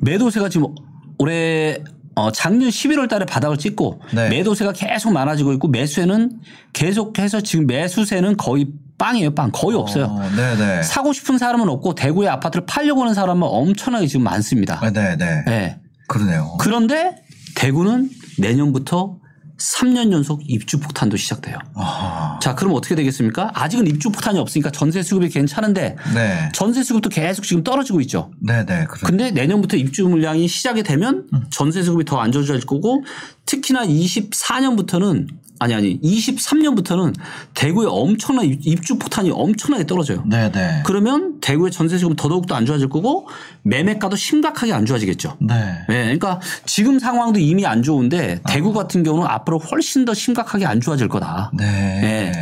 매도세가 0.00 0.48
지금 0.48 0.74
올해 1.18 1.78
어, 2.14 2.32
작년 2.32 2.70
11월 2.70 3.08
달에 3.08 3.26
바닥을 3.26 3.58
찍고 3.58 4.00
네. 4.14 4.30
매도세가 4.30 4.72
계속 4.72 5.12
많아지고 5.12 5.52
있고 5.54 5.68
매수세는 5.68 6.40
계속해서 6.72 7.42
지금 7.42 7.66
매수세는 7.66 8.36
거의 8.38 8.68
빵이에요, 8.98 9.34
빵. 9.34 9.50
거의 9.52 9.76
없어요. 9.76 10.06
어, 10.06 10.22
네, 10.34 10.56
네. 10.56 10.82
사고 10.82 11.12
싶은 11.12 11.36
사람은 11.36 11.68
없고 11.68 11.94
대구에 11.94 12.28
아파트를 12.28 12.64
팔려고 12.64 13.02
하는 13.02 13.12
사람은 13.12 13.42
엄청나게 13.46 14.06
지금 14.06 14.24
많습니다. 14.24 14.80
네, 14.80 15.16
네, 15.16 15.44
네. 15.46 15.80
네. 16.06 16.18
그러네요. 16.18 16.56
그런데 16.60 17.16
대구는 17.54 18.10
내년부터 18.38 19.16
3년 19.58 20.12
연속 20.12 20.42
입주 20.44 20.78
폭탄도 20.78 21.16
시작돼요. 21.16 21.56
아. 21.74 22.38
자, 22.42 22.54
그럼 22.54 22.74
어떻게 22.74 22.94
되겠습니까? 22.94 23.52
아직은 23.54 23.86
입주 23.86 24.10
폭탄이 24.10 24.38
없으니까 24.38 24.70
전세 24.70 25.02
수급이 25.02 25.30
괜찮은데 25.30 25.96
네. 26.14 26.50
전세 26.52 26.82
수급도 26.82 27.08
계속 27.08 27.42
지금 27.42 27.64
떨어지고 27.64 28.02
있죠. 28.02 28.30
네, 28.38 28.66
네. 28.66 28.84
그러 28.86 29.06
근데 29.08 29.30
내년부터 29.30 29.78
입주 29.78 30.06
물량이 30.06 30.46
시작이 30.46 30.82
되면 30.82 31.26
전세 31.50 31.82
수급이 31.82 32.04
더 32.04 32.20
안 32.20 32.32
좋아질 32.32 32.60
거고 32.66 33.02
특히나 33.46 33.84
24년부터는 33.86 35.28
아니 35.58 35.72
아니 35.72 35.98
23년부터는 36.02 37.14
대구에 37.54 37.86
엄청난 37.88 38.44
입- 38.44 38.66
입주 38.66 38.98
폭탄이 38.98 39.30
엄청나게 39.30 39.86
떨어져요. 39.86 40.22
네, 40.26 40.52
네. 40.52 40.82
그러면 40.84 41.40
대구의 41.40 41.72
전세 41.72 41.96
수급은 41.96 42.16
더더욱 42.16 42.46
더 42.46 42.54
안 42.56 42.66
좋아질 42.66 42.90
거고 42.90 43.26
매매가도 43.62 44.16
심각하게 44.16 44.74
안 44.74 44.84
좋아지겠죠. 44.84 45.38
네. 45.40 45.54
네, 45.88 46.02
그러니까 46.04 46.40
지금 46.66 46.98
상황도 46.98 47.38
이미 47.38 47.64
안 47.64 47.82
좋은데 47.82 48.40
대구 48.46 48.74
같은 48.74 49.02
경우는 49.02 49.26
앞으로 49.26 49.58
훨씬 49.58 50.04
더 50.04 50.12
심각하게 50.12 50.66
안 50.66 50.78
좋아질 50.82 51.08
거다. 51.08 51.50
네. 51.56 51.64
네. 51.64 52.32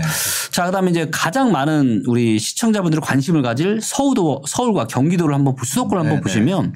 자, 0.50 0.66
그다음에 0.66 0.90
이제 0.90 1.06
가장 1.12 1.52
많은 1.52 2.02
우리 2.08 2.40
시청자분들이 2.40 3.00
관심을 3.00 3.42
가질 3.42 3.78
서울도 3.80 4.42
서울과 4.48 4.88
경기도를 4.88 5.36
한번 5.36 5.54
보- 5.54 5.64
수도권을 5.64 5.98
한번 6.00 6.10
네네. 6.16 6.20
보시면 6.22 6.74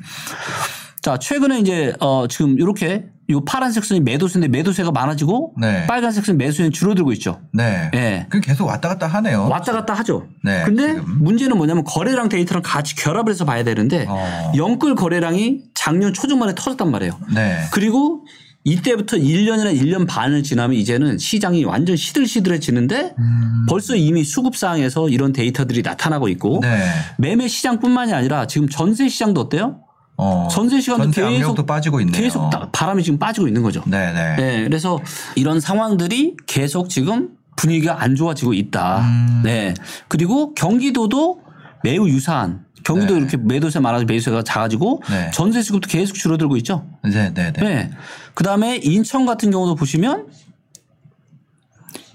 자, 1.02 1.16
최근에 1.18 1.58
이제 1.60 1.92
어 1.98 2.26
지금 2.28 2.58
이렇게 2.60 3.06
요 3.30 3.44
파란색 3.44 3.84
선이 3.84 4.00
매도세인데 4.00 4.48
매도세가 4.48 4.90
많아지고 4.90 5.54
네. 5.60 5.86
빨간색 5.86 6.24
선 6.24 6.38
매수세는 6.38 6.70
줄어들고 6.72 7.12
있죠. 7.14 7.40
네. 7.52 7.90
예. 7.94 8.26
그 8.30 8.40
계속 8.40 8.66
왔다 8.66 8.88
갔다 8.88 9.06
하네요. 9.06 9.48
왔다 9.48 9.72
갔다 9.72 9.92
하죠. 9.94 10.26
네, 10.42 10.62
근데 10.64 10.94
지금. 10.94 11.18
문제는 11.22 11.56
뭐냐면 11.58 11.84
거래량 11.84 12.30
데이터랑 12.30 12.62
같이 12.62 12.96
결합을 12.96 13.30
해서 13.30 13.44
봐야 13.44 13.64
되는데 13.64 14.06
어. 14.08 14.52
영끌 14.56 14.94
거래량이 14.94 15.60
작년 15.74 16.14
초중반에 16.14 16.54
터졌단 16.54 16.90
말이에요. 16.90 17.12
네. 17.34 17.58
그리고 17.70 18.24
이때부터 18.64 19.16
1년이나 19.18 19.78
1년 19.78 20.06
반을 20.06 20.42
지나면 20.42 20.76
이제는 20.76 21.18
시장이 21.18 21.64
완전 21.64 21.96
시들시들해지는데 21.96 23.14
음. 23.18 23.66
벌써 23.68 23.94
이미 23.94 24.24
수급상에서 24.24 25.10
이런 25.10 25.32
데이터들이 25.32 25.82
나타나고 25.82 26.28
있고 26.28 26.60
네. 26.62 26.78
매매 27.18 27.46
시장뿐만이 27.46 28.12
아니라 28.14 28.46
지금 28.46 28.68
전세 28.68 29.08
시장도 29.08 29.42
어때요? 29.42 29.80
어. 30.20 30.48
전세 30.50 30.80
시간도 30.80 31.04
전세 31.12 31.38
계속 31.38 31.64
빠지고 31.64 32.00
있네요. 32.00 32.20
계속 32.20 32.50
따- 32.50 32.68
바람이 32.72 33.02
지금 33.04 33.18
빠지고 33.18 33.46
있는 33.46 33.62
거죠. 33.62 33.82
네, 33.86 34.12
네. 34.12 34.36
네, 34.36 34.64
그래서 34.64 35.00
이런 35.36 35.60
상황들이 35.60 36.36
계속 36.46 36.88
지금 36.90 37.30
분위기가 37.56 38.02
안 38.02 38.16
좋아지고 38.16 38.52
있다. 38.52 39.00
음. 39.02 39.40
네. 39.44 39.74
그리고 40.08 40.54
경기도도 40.54 41.40
매우 41.84 42.08
유사한 42.08 42.64
경기도 42.84 43.14
네. 43.14 43.20
이렇게 43.20 43.36
매도세 43.36 43.78
많아서 43.78 44.04
매수세가 44.06 44.42
작아지고 44.42 45.02
네. 45.08 45.30
전세 45.32 45.62
수급도 45.62 45.88
계속 45.88 46.14
줄어들고 46.14 46.56
있죠. 46.58 46.84
네, 47.04 47.32
네, 47.32 47.52
네. 47.52 47.60
네. 47.60 47.90
그 48.34 48.42
다음에 48.42 48.76
인천 48.82 49.24
같은 49.24 49.52
경우도 49.52 49.76
보시면 49.76 50.26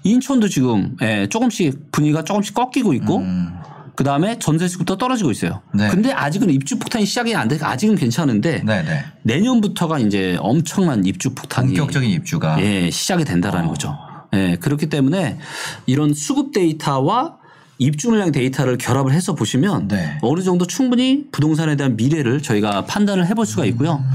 인천도 0.02 0.48
지금 0.48 0.96
예, 1.00 1.26
조금씩 1.30 1.90
분위기가 1.90 2.22
조금씩 2.24 2.54
꺾이고 2.54 2.92
있고 2.94 3.18
음. 3.18 3.54
그 3.96 4.02
다음에 4.02 4.38
전세 4.38 4.66
수급도 4.66 4.96
떨어지고 4.96 5.30
있어요. 5.30 5.62
네. 5.72 5.88
근데 5.88 6.12
아직은 6.12 6.50
입주 6.50 6.78
폭탄이 6.78 7.06
시작이 7.06 7.34
안 7.34 7.48
돼. 7.48 7.58
아직은 7.60 7.94
괜찮은데 7.94 8.62
네, 8.64 8.82
네. 8.82 9.04
내년부터가 9.22 9.98
이제 10.00 10.36
엄청난 10.40 11.04
입주 11.06 11.34
폭탄이 11.34 11.68
본격적인 11.68 12.10
입주가 12.10 12.60
예, 12.60 12.90
시작이 12.90 13.24
된다라는 13.24 13.68
어. 13.68 13.70
거죠. 13.70 13.96
예, 14.34 14.56
그렇기 14.60 14.88
때문에 14.88 15.38
이런 15.86 16.12
수급 16.12 16.52
데이터와 16.52 17.36
입주 17.78 18.08
물량 18.08 18.32
데이터를 18.32 18.78
결합을 18.78 19.12
해서 19.12 19.34
보시면 19.34 19.88
네. 19.88 20.18
어느 20.22 20.42
정도 20.42 20.66
충분히 20.66 21.26
부동산에 21.30 21.76
대한 21.76 21.96
미래를 21.96 22.42
저희가 22.42 22.84
판단을 22.86 23.26
해볼 23.26 23.46
수가 23.46 23.64
있고요. 23.66 23.94
음. 23.94 24.12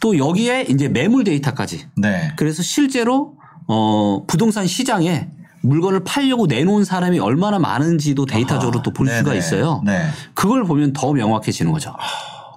또 0.00 0.18
여기에 0.18 0.66
이제 0.68 0.88
매물 0.88 1.24
데이터까지. 1.24 1.86
네. 1.96 2.32
그래서 2.36 2.62
실제로 2.62 3.36
어 3.68 4.24
부동산 4.26 4.66
시장에 4.66 5.28
물건을 5.62 6.04
팔려고 6.04 6.46
내놓은 6.46 6.84
사람이 6.84 7.18
얼마나 7.18 7.58
많은지도 7.58 8.26
데이터적으로 8.26 8.82
또볼 8.82 9.06
네, 9.06 9.18
수가 9.18 9.32
네. 9.32 9.38
있어요. 9.38 9.82
네. 9.84 10.06
그걸 10.34 10.64
보면 10.64 10.92
더 10.92 11.12
명확해지는 11.12 11.72
거죠. 11.72 11.94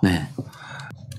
네. 0.01 0.27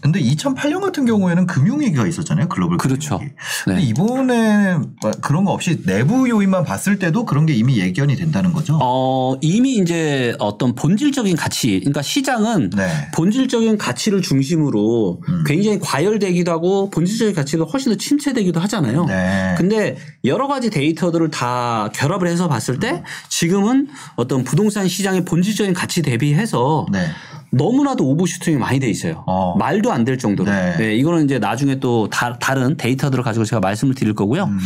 근데 0.07 0.21
2008년 0.21 0.81
같은 0.81 1.05
경우에는 1.05 1.47
금융위기가 1.47 2.07
있었잖아요. 2.07 2.49
글로벌 2.49 2.79
그렇죠. 2.79 3.19
금융위기. 3.19 3.37
근데 3.65 3.81
네. 3.81 3.87
이번에 3.89 4.77
그런 5.21 5.45
거 5.45 5.51
없이 5.51 5.83
내부 5.83 6.29
요인만 6.29 6.63
봤을 6.63 7.01
때도 7.01 7.25
그런 7.25 7.45
게 7.45 7.55
이미 7.55 7.81
예견이 7.81 8.15
된다는 8.15 8.53
거죠. 8.53 8.79
어, 8.81 9.37
이미 9.41 9.79
이제 9.79 10.37
어떤 10.39 10.77
본질적인 10.77 11.35
가치, 11.35 11.81
그러니까 11.81 12.03
시장은 12.03 12.71
네. 12.71 12.89
본질적인 13.15 13.79
가치를 13.79 14.23
중심으로 14.23 15.23
음. 15.29 15.45
굉장히 15.45 15.81
과열되기도 15.81 16.53
하고 16.53 16.89
본질적인 16.91 17.35
가치가 17.35 17.65
훨씬 17.65 17.91
더 17.91 17.99
침체되기도 17.99 18.61
하잖아요. 18.61 19.07
네. 19.07 19.55
근데 19.59 19.97
여러 20.25 20.47
가지 20.47 20.71
데이터들을 20.71 21.33
다 21.33 21.91
결합을 21.95 22.29
해서 22.29 22.47
봤을 22.47 22.79
때 22.79 23.03
지금은 23.29 23.89
어떤 24.15 24.45
부동산 24.45 24.87
시장의 24.87 25.25
본질적인 25.25 25.75
가치 25.75 26.03
대비해서 26.03 26.87
네. 26.93 27.09
너무나도 27.51 28.05
오버슈팅이 28.05 28.57
많이 28.59 28.79
돼 28.81 28.89
있어요. 28.89 29.25
어. 29.27 29.57
말도 29.57 29.93
안 29.93 30.05
될 30.05 30.19
정도로. 30.19 30.51
네. 30.51 30.77
네, 30.77 30.95
이거는 30.97 31.25
이제 31.25 31.39
나중에 31.39 31.81
또 31.81 32.09
다, 32.11 32.37
른 32.55 32.77
데이터들을 32.77 33.25
가지고 33.25 33.45
제가 33.45 33.61
말씀을 33.61 33.95
드릴 33.95 34.15
거고요. 34.15 34.45
음. 34.45 34.59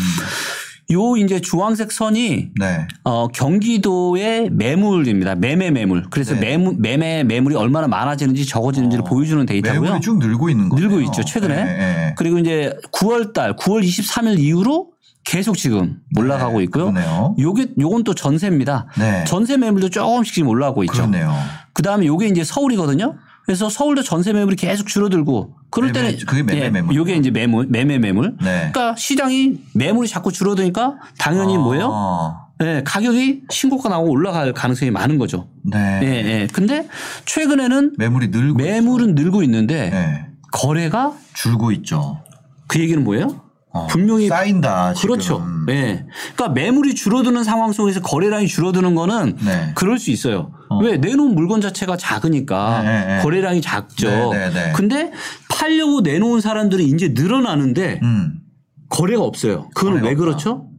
요 0.93 1.17
이제 1.17 1.41
주황색 1.41 1.93
선이 1.93 2.49
네. 2.59 2.87
어, 3.05 3.29
경기도의 3.29 4.51
매물입니다. 4.51 5.37
매매 5.37 5.71
매물. 5.71 6.07
그래서 6.11 6.35
네. 6.35 6.41
매물, 6.41 6.75
매매 6.79 7.23
매물이 7.23 7.55
얼마나 7.55 7.87
많아지는지 7.87 8.45
적어지는지를 8.47 9.03
어. 9.03 9.09
보여주는 9.09 9.47
데이터고요. 9.47 9.81
매물이 9.83 10.01
쭉 10.01 10.19
늘고 10.19 10.51
있는 10.51 10.69
거예요. 10.69 10.89
늘고 10.89 11.01
있죠, 11.03 11.25
최근에. 11.25 11.55
네, 11.55 11.65
네. 11.65 12.15
그리고 12.19 12.39
이제 12.39 12.75
9월 12.93 13.33
달, 13.33 13.55
9월 13.57 13.85
23일 13.85 14.41
이후로 14.41 14.89
계속 15.25 15.57
지금 15.57 15.99
올라가고 16.17 16.59
네, 16.59 16.65
있고요. 16.65 16.93
그러네요. 16.93 17.37
요게 17.39 17.75
요건 17.79 18.05
또 18.05 18.15
전세입니다. 18.15 18.87
네. 18.99 19.25
전세 19.25 19.57
매물도 19.57 19.91
조금씩 19.91 20.35
지금 20.35 20.49
올라가고 20.49 20.83
있죠. 20.85 20.93
그렇네요. 20.93 21.33
그다음에 21.73 22.07
요게 22.07 22.29
이제 22.29 22.43
서울이거든요. 22.43 23.17
그래서 23.45 23.69
서울도 23.69 24.03
전세 24.03 24.33
매물이 24.33 24.57
계속 24.57 24.87
줄어들고 24.87 25.57
그럴 25.71 25.93
매매, 25.93 26.09
때는 26.13 26.27
그게 26.27 26.43
매매 26.43 26.65
예, 26.67 26.71
매물. 26.71 26.95
요게 26.95 27.17
이제 27.17 27.31
매물 27.31 27.67
매매 27.69 27.99
매물. 27.99 28.37
네. 28.43 28.71
그러니까 28.73 28.97
시장이 28.97 29.59
매물이 29.75 30.09
자꾸 30.09 30.33
줄어드니까 30.33 30.97
당연히 31.19 31.57
뭐예요? 31.59 31.91
아, 31.93 32.47
예, 32.63 32.83
가격이 32.85 33.43
신고가 33.51 33.89
나오고 33.89 34.11
올라갈 34.11 34.53
가능성이 34.53 34.91
많은 34.91 35.19
거죠. 35.19 35.49
네. 35.65 36.01
예, 36.03 36.07
예. 36.07 36.49
근데 36.53 36.87
최근에는 37.25 37.95
매물이 37.99 38.29
늘고 38.29 38.59
매물은 38.59 39.15
늘고 39.15 39.43
있는데 39.45 39.91
네. 39.91 40.27
거래가 40.53 41.13
줄고 41.35 41.73
있죠. 41.73 42.23
그 42.67 42.79
얘기는 42.79 43.03
뭐예요? 43.03 43.50
어, 43.73 43.87
분명히 43.87 44.27
쌓인다. 44.29 44.95
지금. 44.95 45.11
그렇죠. 45.11 45.45
예. 45.69 46.05
그러니까 46.35 46.49
매물이 46.49 46.95
줄어드는 46.95 47.45
상황 47.45 47.73
속에서 47.73 48.01
거래량이 48.01 48.49
줄어드는 48.49 48.95
거는 48.95 49.37
네. 49.45 49.73
그럴 49.77 49.99
수 49.99 50.11
있어요. 50.11 50.53
어. 50.69 50.79
왜 50.79 50.97
내놓은 50.97 51.35
물건 51.35 51.61
자체가 51.61 51.97
작으니까 51.97 52.83
네, 52.83 53.05
네. 53.07 53.23
거래량이 53.23 53.61
작죠. 53.61 54.09
네, 54.09 54.29
네, 54.31 54.51
네. 54.53 54.73
근데 54.75 55.13
팔려고 55.49 56.01
내놓은 56.01 56.41
사람들이 56.41 56.85
이제 56.87 57.13
늘어나는데 57.15 58.01
음. 58.03 58.41
거래가 58.89 59.23
없어요. 59.23 59.69
그건 59.75 60.03
왜 60.03 60.11
없다. 60.11 60.15
그렇죠? 60.17 60.70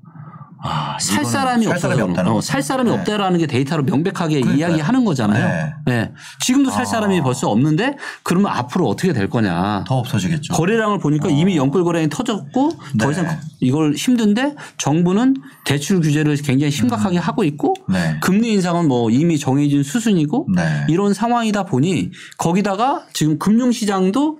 아, 0.63 0.97
살 0.99 1.25
사람이 1.25 1.63
살 1.65 1.73
없어서 1.73 1.93
사람이 1.95 2.11
없다는 2.11 2.31
어. 2.31 2.41
살 2.41 2.61
사람이 2.61 2.89
네. 2.89 2.97
없다라는 2.97 3.39
게 3.39 3.47
데이터로 3.47 3.83
명백하게 3.83 4.41
그러니까요. 4.41 4.57
이야기하는 4.69 5.05
거잖아요. 5.05 5.73
네. 5.85 5.93
네. 5.93 6.11
지금도 6.39 6.69
살 6.69 6.81
아. 6.81 6.85
사람이 6.85 7.21
벌써 7.21 7.49
없는데 7.49 7.97
그러면 8.23 8.51
앞으로 8.51 8.87
어떻게 8.87 9.11
될 9.13 9.27
거냐? 9.29 9.83
더 9.87 9.97
없어지겠죠. 9.97 10.53
거래량을 10.53 10.99
보니까 10.99 11.29
이미 11.29 11.57
연끌 11.57 11.83
거래량이 11.83 12.09
터졌고 12.09 12.71
더 12.99 13.05
네. 13.05 13.11
이상 13.11 13.39
이걸 13.59 13.93
힘든데 13.93 14.55
정부는 14.77 15.35
대출 15.65 15.99
규제를 15.99 16.35
굉장히 16.37 16.71
심각하게 16.71 17.17
하고 17.17 17.43
있고 17.43 17.73
네. 17.89 18.17
금리 18.21 18.53
인상은 18.53 18.87
뭐 18.87 19.09
이미 19.09 19.39
정해진 19.39 19.83
수순이고 19.83 20.47
네. 20.55 20.85
이런 20.89 21.13
상황이다 21.13 21.63
보니 21.63 22.11
거기다가 22.37 23.03
지금 23.13 23.39
금융 23.39 23.71
시장도 23.71 24.39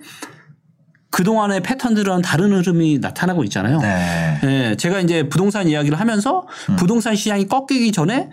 그동안의 1.12 1.62
패턴들은 1.62 2.22
다른 2.22 2.52
흐름이 2.52 2.98
나타나고 2.98 3.44
있잖아요. 3.44 3.78
네. 3.80 4.40
예, 4.44 4.76
제가 4.76 5.00
이제 5.00 5.28
부동산 5.28 5.68
이야기를 5.68 6.00
하면서 6.00 6.46
부동산 6.78 7.14
시장이 7.14 7.46
꺾이기 7.46 7.92
전에 7.92 8.30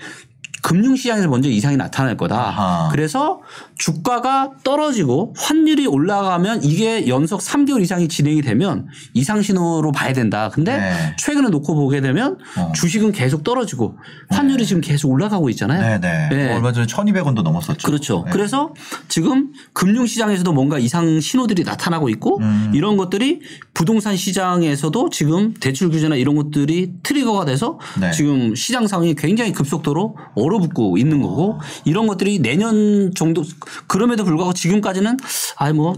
금융시장에서 0.62 1.28
먼저 1.28 1.50
이상이 1.50 1.78
나타날 1.78 2.18
거다. 2.18 2.36
아하. 2.36 2.90
그래서 2.92 3.42
주가가 3.78 4.52
떨어지고 4.64 5.34
환율이 5.38 5.88
올라가면 5.88 6.64
이게 6.64 7.08
연속 7.08 7.40
3개월 7.40 7.82
이상이 7.82 8.08
진행이 8.08 8.42
되면 8.42 8.88
이상 9.14 9.42
신호로 9.42 9.92
봐야 9.92 10.14
된다. 10.14 10.50
근데 10.54 10.78
네. 10.78 11.16
최근에 11.18 11.50
놓고 11.50 11.76
보게 11.76 12.02
되면 12.02 12.38
어. 12.58 12.72
주식은 12.74 13.12
계속 13.12 13.44
떨어지고 13.44 13.98
환율이 14.30 14.66
지금 14.66 14.82
계속 14.82 15.10
올라가고 15.12 15.50
있잖아요. 15.52 15.82
네, 15.82 16.00
네. 16.00 16.30
네. 16.30 16.54
얼마 16.54 16.72
전에 16.74 16.88
1,200원도 16.88 17.42
넘었었죠. 17.42 17.86
그렇죠. 17.86 18.24
네. 18.26 18.32
그래서 18.32 18.74
지금 19.08 19.52
금융시장에서도 19.74 20.52
뭔가 20.52 20.80
이상 20.80 21.20
신호들이 21.20 21.64
나타나고 21.64 22.10
있고 22.10 22.40
음. 22.40 22.72
이런 22.74 22.98
것들이 22.98 23.42
부동산 23.74 24.16
시장에서도 24.16 25.10
지금 25.10 25.54
대출 25.54 25.90
규제나 25.90 26.16
이런 26.16 26.36
것들이 26.36 26.94
트리거가 27.04 27.46
돼서 27.46 27.80
네. 28.00 28.12
지금 28.12 28.56
시장 28.56 28.88
상황이 28.88 29.16
굉장히 29.16 29.54
급속도로 29.54 30.18
얼어붙고 30.50 30.98
있는 30.98 31.22
거고 31.22 31.60
이런 31.86 32.08
것들이 32.08 32.40
내년 32.40 33.14
정도 33.16 33.44
그럼에도 33.88 34.24
불구하고 34.24 34.54
지금까지는 34.54 35.18
아이 35.58 35.74
뭐, 35.74 35.96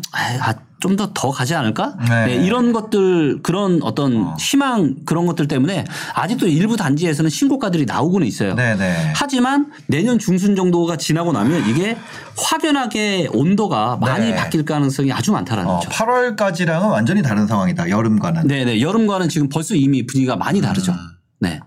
뭐좀 0.82 0.98
더더 0.98 1.32
가지 1.32 1.56
않을까? 1.56 1.96
네. 2.10 2.26
네, 2.26 2.46
이런 2.46 2.74
것들 2.74 3.42
그런 3.42 3.82
어떤 3.84 4.36
희망 4.38 4.96
그런 5.06 5.26
것들 5.26 5.48
때문에 5.48 5.86
아직도 6.14 6.48
일부 6.48 6.76
단지에서는 6.76 7.30
신고가들이 7.30 7.86
나오고는 7.86 8.28
있어요. 8.28 8.56
네, 8.56 8.76
네. 8.76 9.14
하지만 9.16 9.72
내년 9.88 10.20
중순 10.20 10.56
정도가 10.56 10.98
지나고 10.98 11.32
나면 11.32 11.70
이게 11.70 11.96
확연하게 12.38 13.30
온도가 13.32 13.98
많이 14.02 14.32
네. 14.32 14.36
바뀔 14.36 14.66
가능성이 14.66 15.14
아주 15.14 15.32
많다라는 15.32 15.70
어, 15.70 15.80
거죠. 15.80 15.90
8월까지랑은 15.90 16.90
완전히 16.90 17.22
다른 17.22 17.48
상황이다. 17.48 17.90
여름과는. 17.90 18.48
네네. 18.48 18.82
여름과는 18.82 19.30
지금 19.30 19.48
벌써 19.48 19.76
이미 19.76 20.06
분위기가 20.06 20.36
많이 20.36 20.62
다르죠. 20.62 20.92
음. 20.92 20.98
네. 21.40 21.60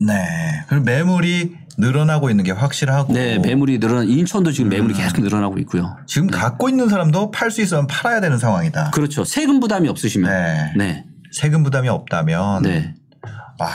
네. 0.00 0.64
그럼 0.68 0.84
매물이 0.84 1.65
늘어나고 1.78 2.30
있는 2.30 2.44
게 2.44 2.52
확실하고. 2.52 3.12
네. 3.12 3.38
매물이 3.38 3.78
늘어나, 3.78 4.02
인천도 4.02 4.52
지금 4.52 4.70
매물이 4.70 4.94
음. 4.94 4.98
계속 4.98 5.20
늘어나고 5.20 5.58
있고요. 5.60 5.96
지금 6.06 6.28
갖고 6.28 6.68
있는 6.68 6.88
사람도 6.88 7.30
팔 7.30 7.50
수 7.50 7.62
있으면 7.62 7.86
팔아야 7.86 8.20
되는 8.20 8.38
상황이다. 8.38 8.90
그렇죠. 8.90 9.24
세금 9.24 9.60
부담이 9.60 9.88
없으시면. 9.88 10.30
네. 10.30 10.72
네. 10.76 11.04
세금 11.32 11.62
부담이 11.62 11.88
없다면. 11.88 12.62
네. 12.62 12.94
와. 13.58 13.68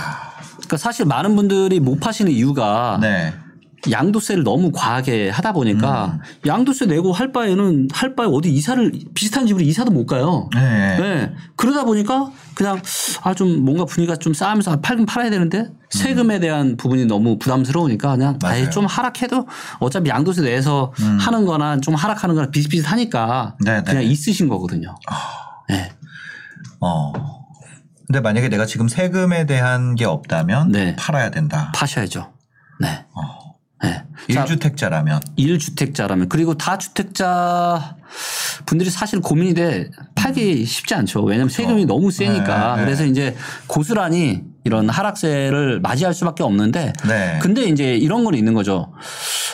그러니까 0.56 0.78
사실 0.78 1.06
많은 1.06 1.36
분들이 1.36 1.80
못 1.80 2.00
파시는 2.00 2.32
이유가 2.32 2.98
네. 3.02 3.34
양도세를 3.90 4.44
너무 4.44 4.72
과하게 4.72 5.30
하다 5.30 5.54
보니까 5.54 6.06
음. 6.14 6.20
양도세 6.46 6.86
내고 6.86 7.12
할 7.14 7.32
바에는 7.32 7.88
할 7.92 8.16
바에 8.16 8.28
어디 8.28 8.54
이사를 8.54 8.92
비슷한 9.16 9.48
집으로 9.48 9.64
이사도 9.66 9.92
못 9.92 10.06
가요. 10.06 10.50
네. 10.54 10.98
네. 11.00 11.34
그러다 11.56 11.84
보니까 11.86 12.32
그냥 12.54 12.80
아 13.24 13.34
좀 13.34 13.64
뭔가 13.66 13.86
분위기가 13.86 14.16
좀 14.18 14.34
싸면서 14.34 14.82
팔긴 14.82 15.06
팔아야 15.08 15.30
되는데 15.32 15.72
세금에 15.90 16.40
대한 16.40 16.78
부분이 16.78 17.06
너무 17.06 17.40
부담스러우니까 17.40 18.12
그냥 18.18 18.38
아예 18.44 18.66
음. 18.66 18.70
좀 18.72 18.86
하락해도 18.86 19.48
어차피 19.80 20.10
양도세 20.10 20.42
내서 20.44 20.94
하는 21.20 21.46
거나 21.46 21.80
좀 21.80 21.96
하락하는 21.96 22.36
거나 22.36 22.52
비슷비슷하니까 22.52 23.56
네, 23.66 23.78
네. 23.78 23.84
그냥 23.84 24.04
있으신 24.04 24.48
거거든요. 24.48 24.96
네. 25.70 25.92
어. 26.82 27.14
근데 28.08 28.20
만약에 28.20 28.50
내가 28.50 28.66
지금 28.66 28.88
세금에 28.90 29.46
대한 29.46 29.96
게 29.96 30.06
없다면 30.06 30.72
네. 30.72 30.96
팔아야 30.98 31.32
된다. 31.32 31.72
파셔야죠. 31.74 32.32
네. 32.80 33.06
어. 33.14 33.41
네. 34.28 34.34
자, 34.36 34.46
1주택자라면. 34.46 35.22
1주택자라면 35.38 36.30
그리고 36.30 36.56
다주택자 36.56 37.98
분들이 38.66 38.90
사실 38.90 39.20
고민이 39.20 39.54
돼 39.54 39.90
팔기 40.16 40.66
쉽지 40.66 40.94
않죠. 40.96 41.24
왜냐하면 41.24 41.50
세금이 41.50 41.86
너무 41.86 42.12
세니까. 42.12 42.76
네, 42.76 42.82
네. 42.82 42.86
그래서 42.86 43.06
이제 43.06 43.36
고스란히 43.68 44.44
이런 44.64 44.90
하락세를 44.90 45.80
맞이할 45.80 46.14
수밖에 46.14 46.44
없는데 46.44 46.94
네. 47.08 47.40
근데 47.42 47.64
이제 47.64 47.96
이런 47.96 48.24
건 48.24 48.36
있는 48.36 48.54
거죠. 48.54 48.94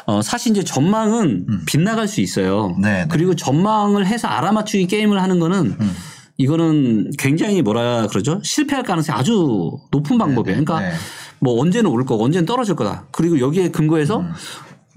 어, 0.06 0.21
사실 0.21 0.51
이제 0.51 0.63
전망은 0.63 1.65
빗나갈 1.65 2.08
수 2.08 2.21
있어요. 2.21 2.67
음. 2.77 2.82
네, 2.82 3.01
네. 3.01 3.06
그리고 3.10 3.36
전망을 3.36 4.06
해서 4.06 4.27
알아맞추기 4.27 4.88
게임을 4.88 5.21
하는 5.21 5.39
거는 5.39 5.77
음. 5.80 5.95
이거는 6.38 7.12
굉장히 7.17 7.62
뭐라 7.62 8.08
그러죠? 8.08 8.39
실패할 8.43 8.84
가능성이 8.84 9.17
아주 9.17 9.71
높은 9.91 10.17
방법이에요. 10.17 10.63
그러니까 10.63 10.88
네. 10.88 10.95
뭐 11.39 11.62
언제는 11.62 11.89
오를 11.89 12.06
거고 12.06 12.26
언제는 12.26 12.45
떨어질 12.45 12.76
거다. 12.76 13.06
그리고 13.12 13.39
여기에 13.39 13.69
근거해서 13.69 14.19
음. 14.19 14.32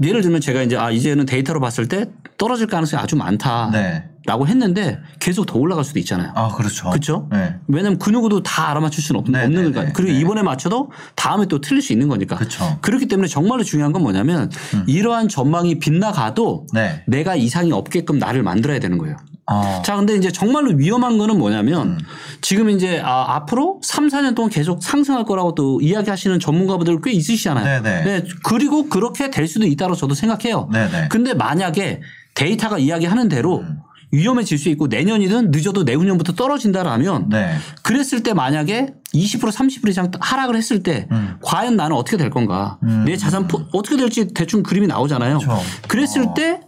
예를 0.02 0.22
들면 0.22 0.40
제가 0.40 0.62
이제 0.62 0.76
아 0.76 0.90
이제는 0.90 1.26
데이터로 1.26 1.60
봤을 1.60 1.86
때 1.86 2.06
떨어질 2.38 2.66
가능성이 2.66 3.02
아주 3.02 3.16
많다라고 3.16 3.72
네. 3.72 4.04
했는데 4.46 4.98
계속 5.18 5.44
더 5.44 5.58
올라갈 5.58 5.84
수도 5.84 5.98
있잖아요. 5.98 6.32
아, 6.34 6.48
그렇죠. 6.48 6.88
그렇죠? 6.88 7.28
네. 7.30 7.56
왜냐하면 7.68 7.98
그 7.98 8.08
누구도 8.08 8.42
다 8.42 8.70
알아맞힐 8.70 9.02
수는 9.02 9.20
없, 9.20 9.30
네, 9.30 9.44
없는 9.44 9.56
네, 9.56 9.62
거니까. 9.62 9.84
네, 9.84 9.92
그리고 9.94 10.12
네. 10.12 10.18
이번에 10.18 10.42
맞춰도 10.42 10.90
다음에 11.16 11.44
또 11.46 11.60
틀릴 11.60 11.82
수 11.82 11.92
있는 11.92 12.08
거니까. 12.08 12.36
그렇죠. 12.36 12.78
그렇기 12.80 13.08
때문에 13.08 13.28
정말로 13.28 13.62
중요한 13.62 13.92
건 13.92 14.02
뭐냐면 14.02 14.50
이러한 14.86 15.28
전망이 15.28 15.78
빗나가도 15.78 16.68
네. 16.72 17.04
내가 17.06 17.36
이상이 17.36 17.70
없게끔 17.72 18.18
나를 18.18 18.42
만들어야 18.42 18.78
되는 18.78 18.96
거예요. 18.96 19.16
어. 19.50 19.82
자, 19.84 19.96
근데 19.96 20.14
이제 20.14 20.30
정말로 20.30 20.70
위험한 20.76 21.18
거는 21.18 21.36
뭐냐면 21.36 21.88
음. 21.88 21.98
지금 22.40 22.70
이제 22.70 23.00
아, 23.04 23.34
앞으로 23.34 23.80
3, 23.82 24.08
4년 24.08 24.36
동안 24.36 24.48
계속 24.48 24.82
상승할 24.82 25.24
거라고 25.24 25.56
또 25.56 25.80
이야기하시는 25.80 26.38
전문가분들 26.38 27.00
꽤 27.02 27.10
있으시잖아요. 27.10 27.82
네네. 27.82 28.24
그리고 28.44 28.88
그렇게 28.88 29.30
될 29.30 29.48
수도 29.48 29.66
있다고 29.66 29.96
저도 29.96 30.14
생각해요. 30.14 30.68
네네. 30.72 31.08
근데 31.08 31.34
만약에 31.34 32.00
데이터가 32.34 32.78
이야기하는 32.78 33.28
대로 33.28 33.58
음. 33.58 33.80
위험해질 34.12 34.58
수 34.58 34.68
있고 34.70 34.86
내년이든 34.86 35.50
늦어도 35.50 35.82
내후년부터 35.84 36.32
떨어진다라면 36.34 37.28
네. 37.28 37.56
그랬을 37.82 38.22
때 38.22 38.34
만약에 38.34 38.94
20% 39.14 39.50
30% 39.50 39.88
이상 39.88 40.10
하락을 40.20 40.56
했을 40.56 40.82
때 40.82 41.08
음. 41.10 41.36
과연 41.42 41.76
나는 41.76 41.96
어떻게 41.96 42.16
될 42.16 42.30
건가 42.30 42.78
내 43.04 43.16
자산 43.16 43.46
포, 43.46 43.62
어떻게 43.72 43.96
될지 43.96 44.28
대충 44.32 44.62
그림이 44.62 44.86
나오잖아요. 44.86 45.38
그렇죠. 45.38 45.62
그랬을 45.88 46.22
어. 46.28 46.34
때 46.34 46.60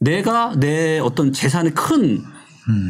내가 0.00 0.54
내 0.56 0.98
어떤 0.98 1.32
재산에 1.32 1.70
큰 1.70 2.24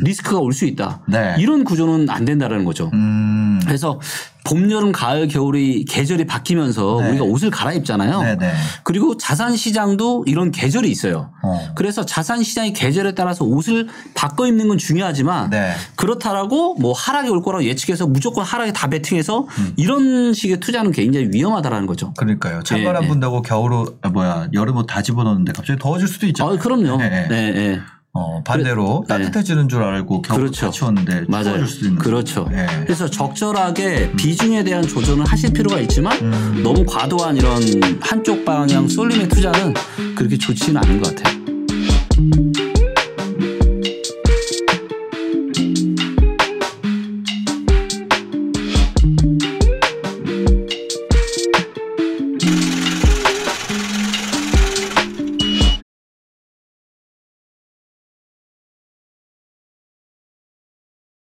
리스크가 0.04 0.38
올 0.38 0.52
수 0.52 0.64
있다. 0.66 1.00
음. 1.08 1.12
네. 1.12 1.34
이런 1.38 1.64
구조는 1.64 2.10
안 2.10 2.24
된다라는 2.24 2.64
거죠. 2.64 2.90
음. 2.92 3.60
그래서 3.64 4.00
봄, 4.44 4.70
여름, 4.70 4.90
가을, 4.90 5.28
겨울이 5.28 5.84
계절이 5.84 6.26
바뀌면서 6.26 6.98
네. 7.02 7.10
우리가 7.10 7.24
옷을 7.24 7.50
갈아입잖아요. 7.50 8.22
네네. 8.22 8.52
그리고 8.84 9.16
자산 9.16 9.54
시장도 9.54 10.24
이런 10.26 10.50
계절이 10.50 10.90
있어요. 10.90 11.30
어. 11.42 11.68
그래서 11.76 12.04
자산 12.06 12.42
시장의 12.42 12.72
계절에 12.72 13.14
따라서 13.14 13.44
옷을 13.44 13.88
바꿔 14.14 14.46
입는 14.46 14.66
건 14.68 14.78
중요하지만 14.78 15.50
네. 15.50 15.72
그렇다라고 15.94 16.74
뭐 16.76 16.92
하락이 16.94 17.28
올 17.28 17.42
거라고 17.42 17.64
예측해서 17.64 18.06
무조건 18.06 18.44
하락에 18.44 18.72
다 18.72 18.88
베팅해서 18.88 19.46
음. 19.58 19.72
이런 19.76 20.32
식의 20.32 20.58
투자는 20.60 20.90
굉장히 20.92 21.28
위험하다라는 21.32 21.86
거죠. 21.86 22.12
그러니까요. 22.16 22.62
찬바람 22.62 23.02
예, 23.02 23.06
예. 23.06 23.08
분다고 23.08 23.42
겨울 23.42 23.72
옷 23.74 23.98
아, 24.02 24.08
뭐야 24.08 24.48
여름 24.54 24.76
옷 24.78 24.86
다 24.86 25.02
집어넣는데 25.02 25.52
갑자기 25.52 25.78
더워질 25.78 26.08
수도 26.08 26.26
있잖아요. 26.26 26.54
아, 26.54 26.58
그럼요. 26.58 26.96
네. 26.96 27.78
네, 28.20 28.32
네. 28.32 28.38
어, 28.38 28.42
반대로 28.44 29.00
그래- 29.06 29.18
네. 29.18 29.24
따뜻해지는 29.24 29.68
줄 29.68 29.82
알고 29.82 30.22
겨울 30.22 30.40
그렇죠. 30.42 30.66
다 30.66 30.70
추웠는데 30.72 31.24
맞아요. 31.28 31.66
수도 31.66 31.86
있는 31.86 31.98
그렇죠. 31.98 32.48
예. 32.52 32.66
그래서 32.84 33.08
적절하게 33.08 34.12
비중에 34.16 34.62
대한 34.64 34.86
조정을 34.86 35.24
하실 35.24 35.52
필요가 35.52 35.78
있지만 35.80 36.18
음. 36.20 36.60
너무 36.62 36.84
과도한 36.84 37.36
이런 37.36 37.60
한쪽 38.00 38.44
방향 38.44 38.88
쏠림의 38.88 39.28
투자는 39.28 39.74
그렇게 40.14 40.36
좋지는 40.36 40.76
않은 40.82 41.00
것 41.02 41.14
같아요. 41.14 41.39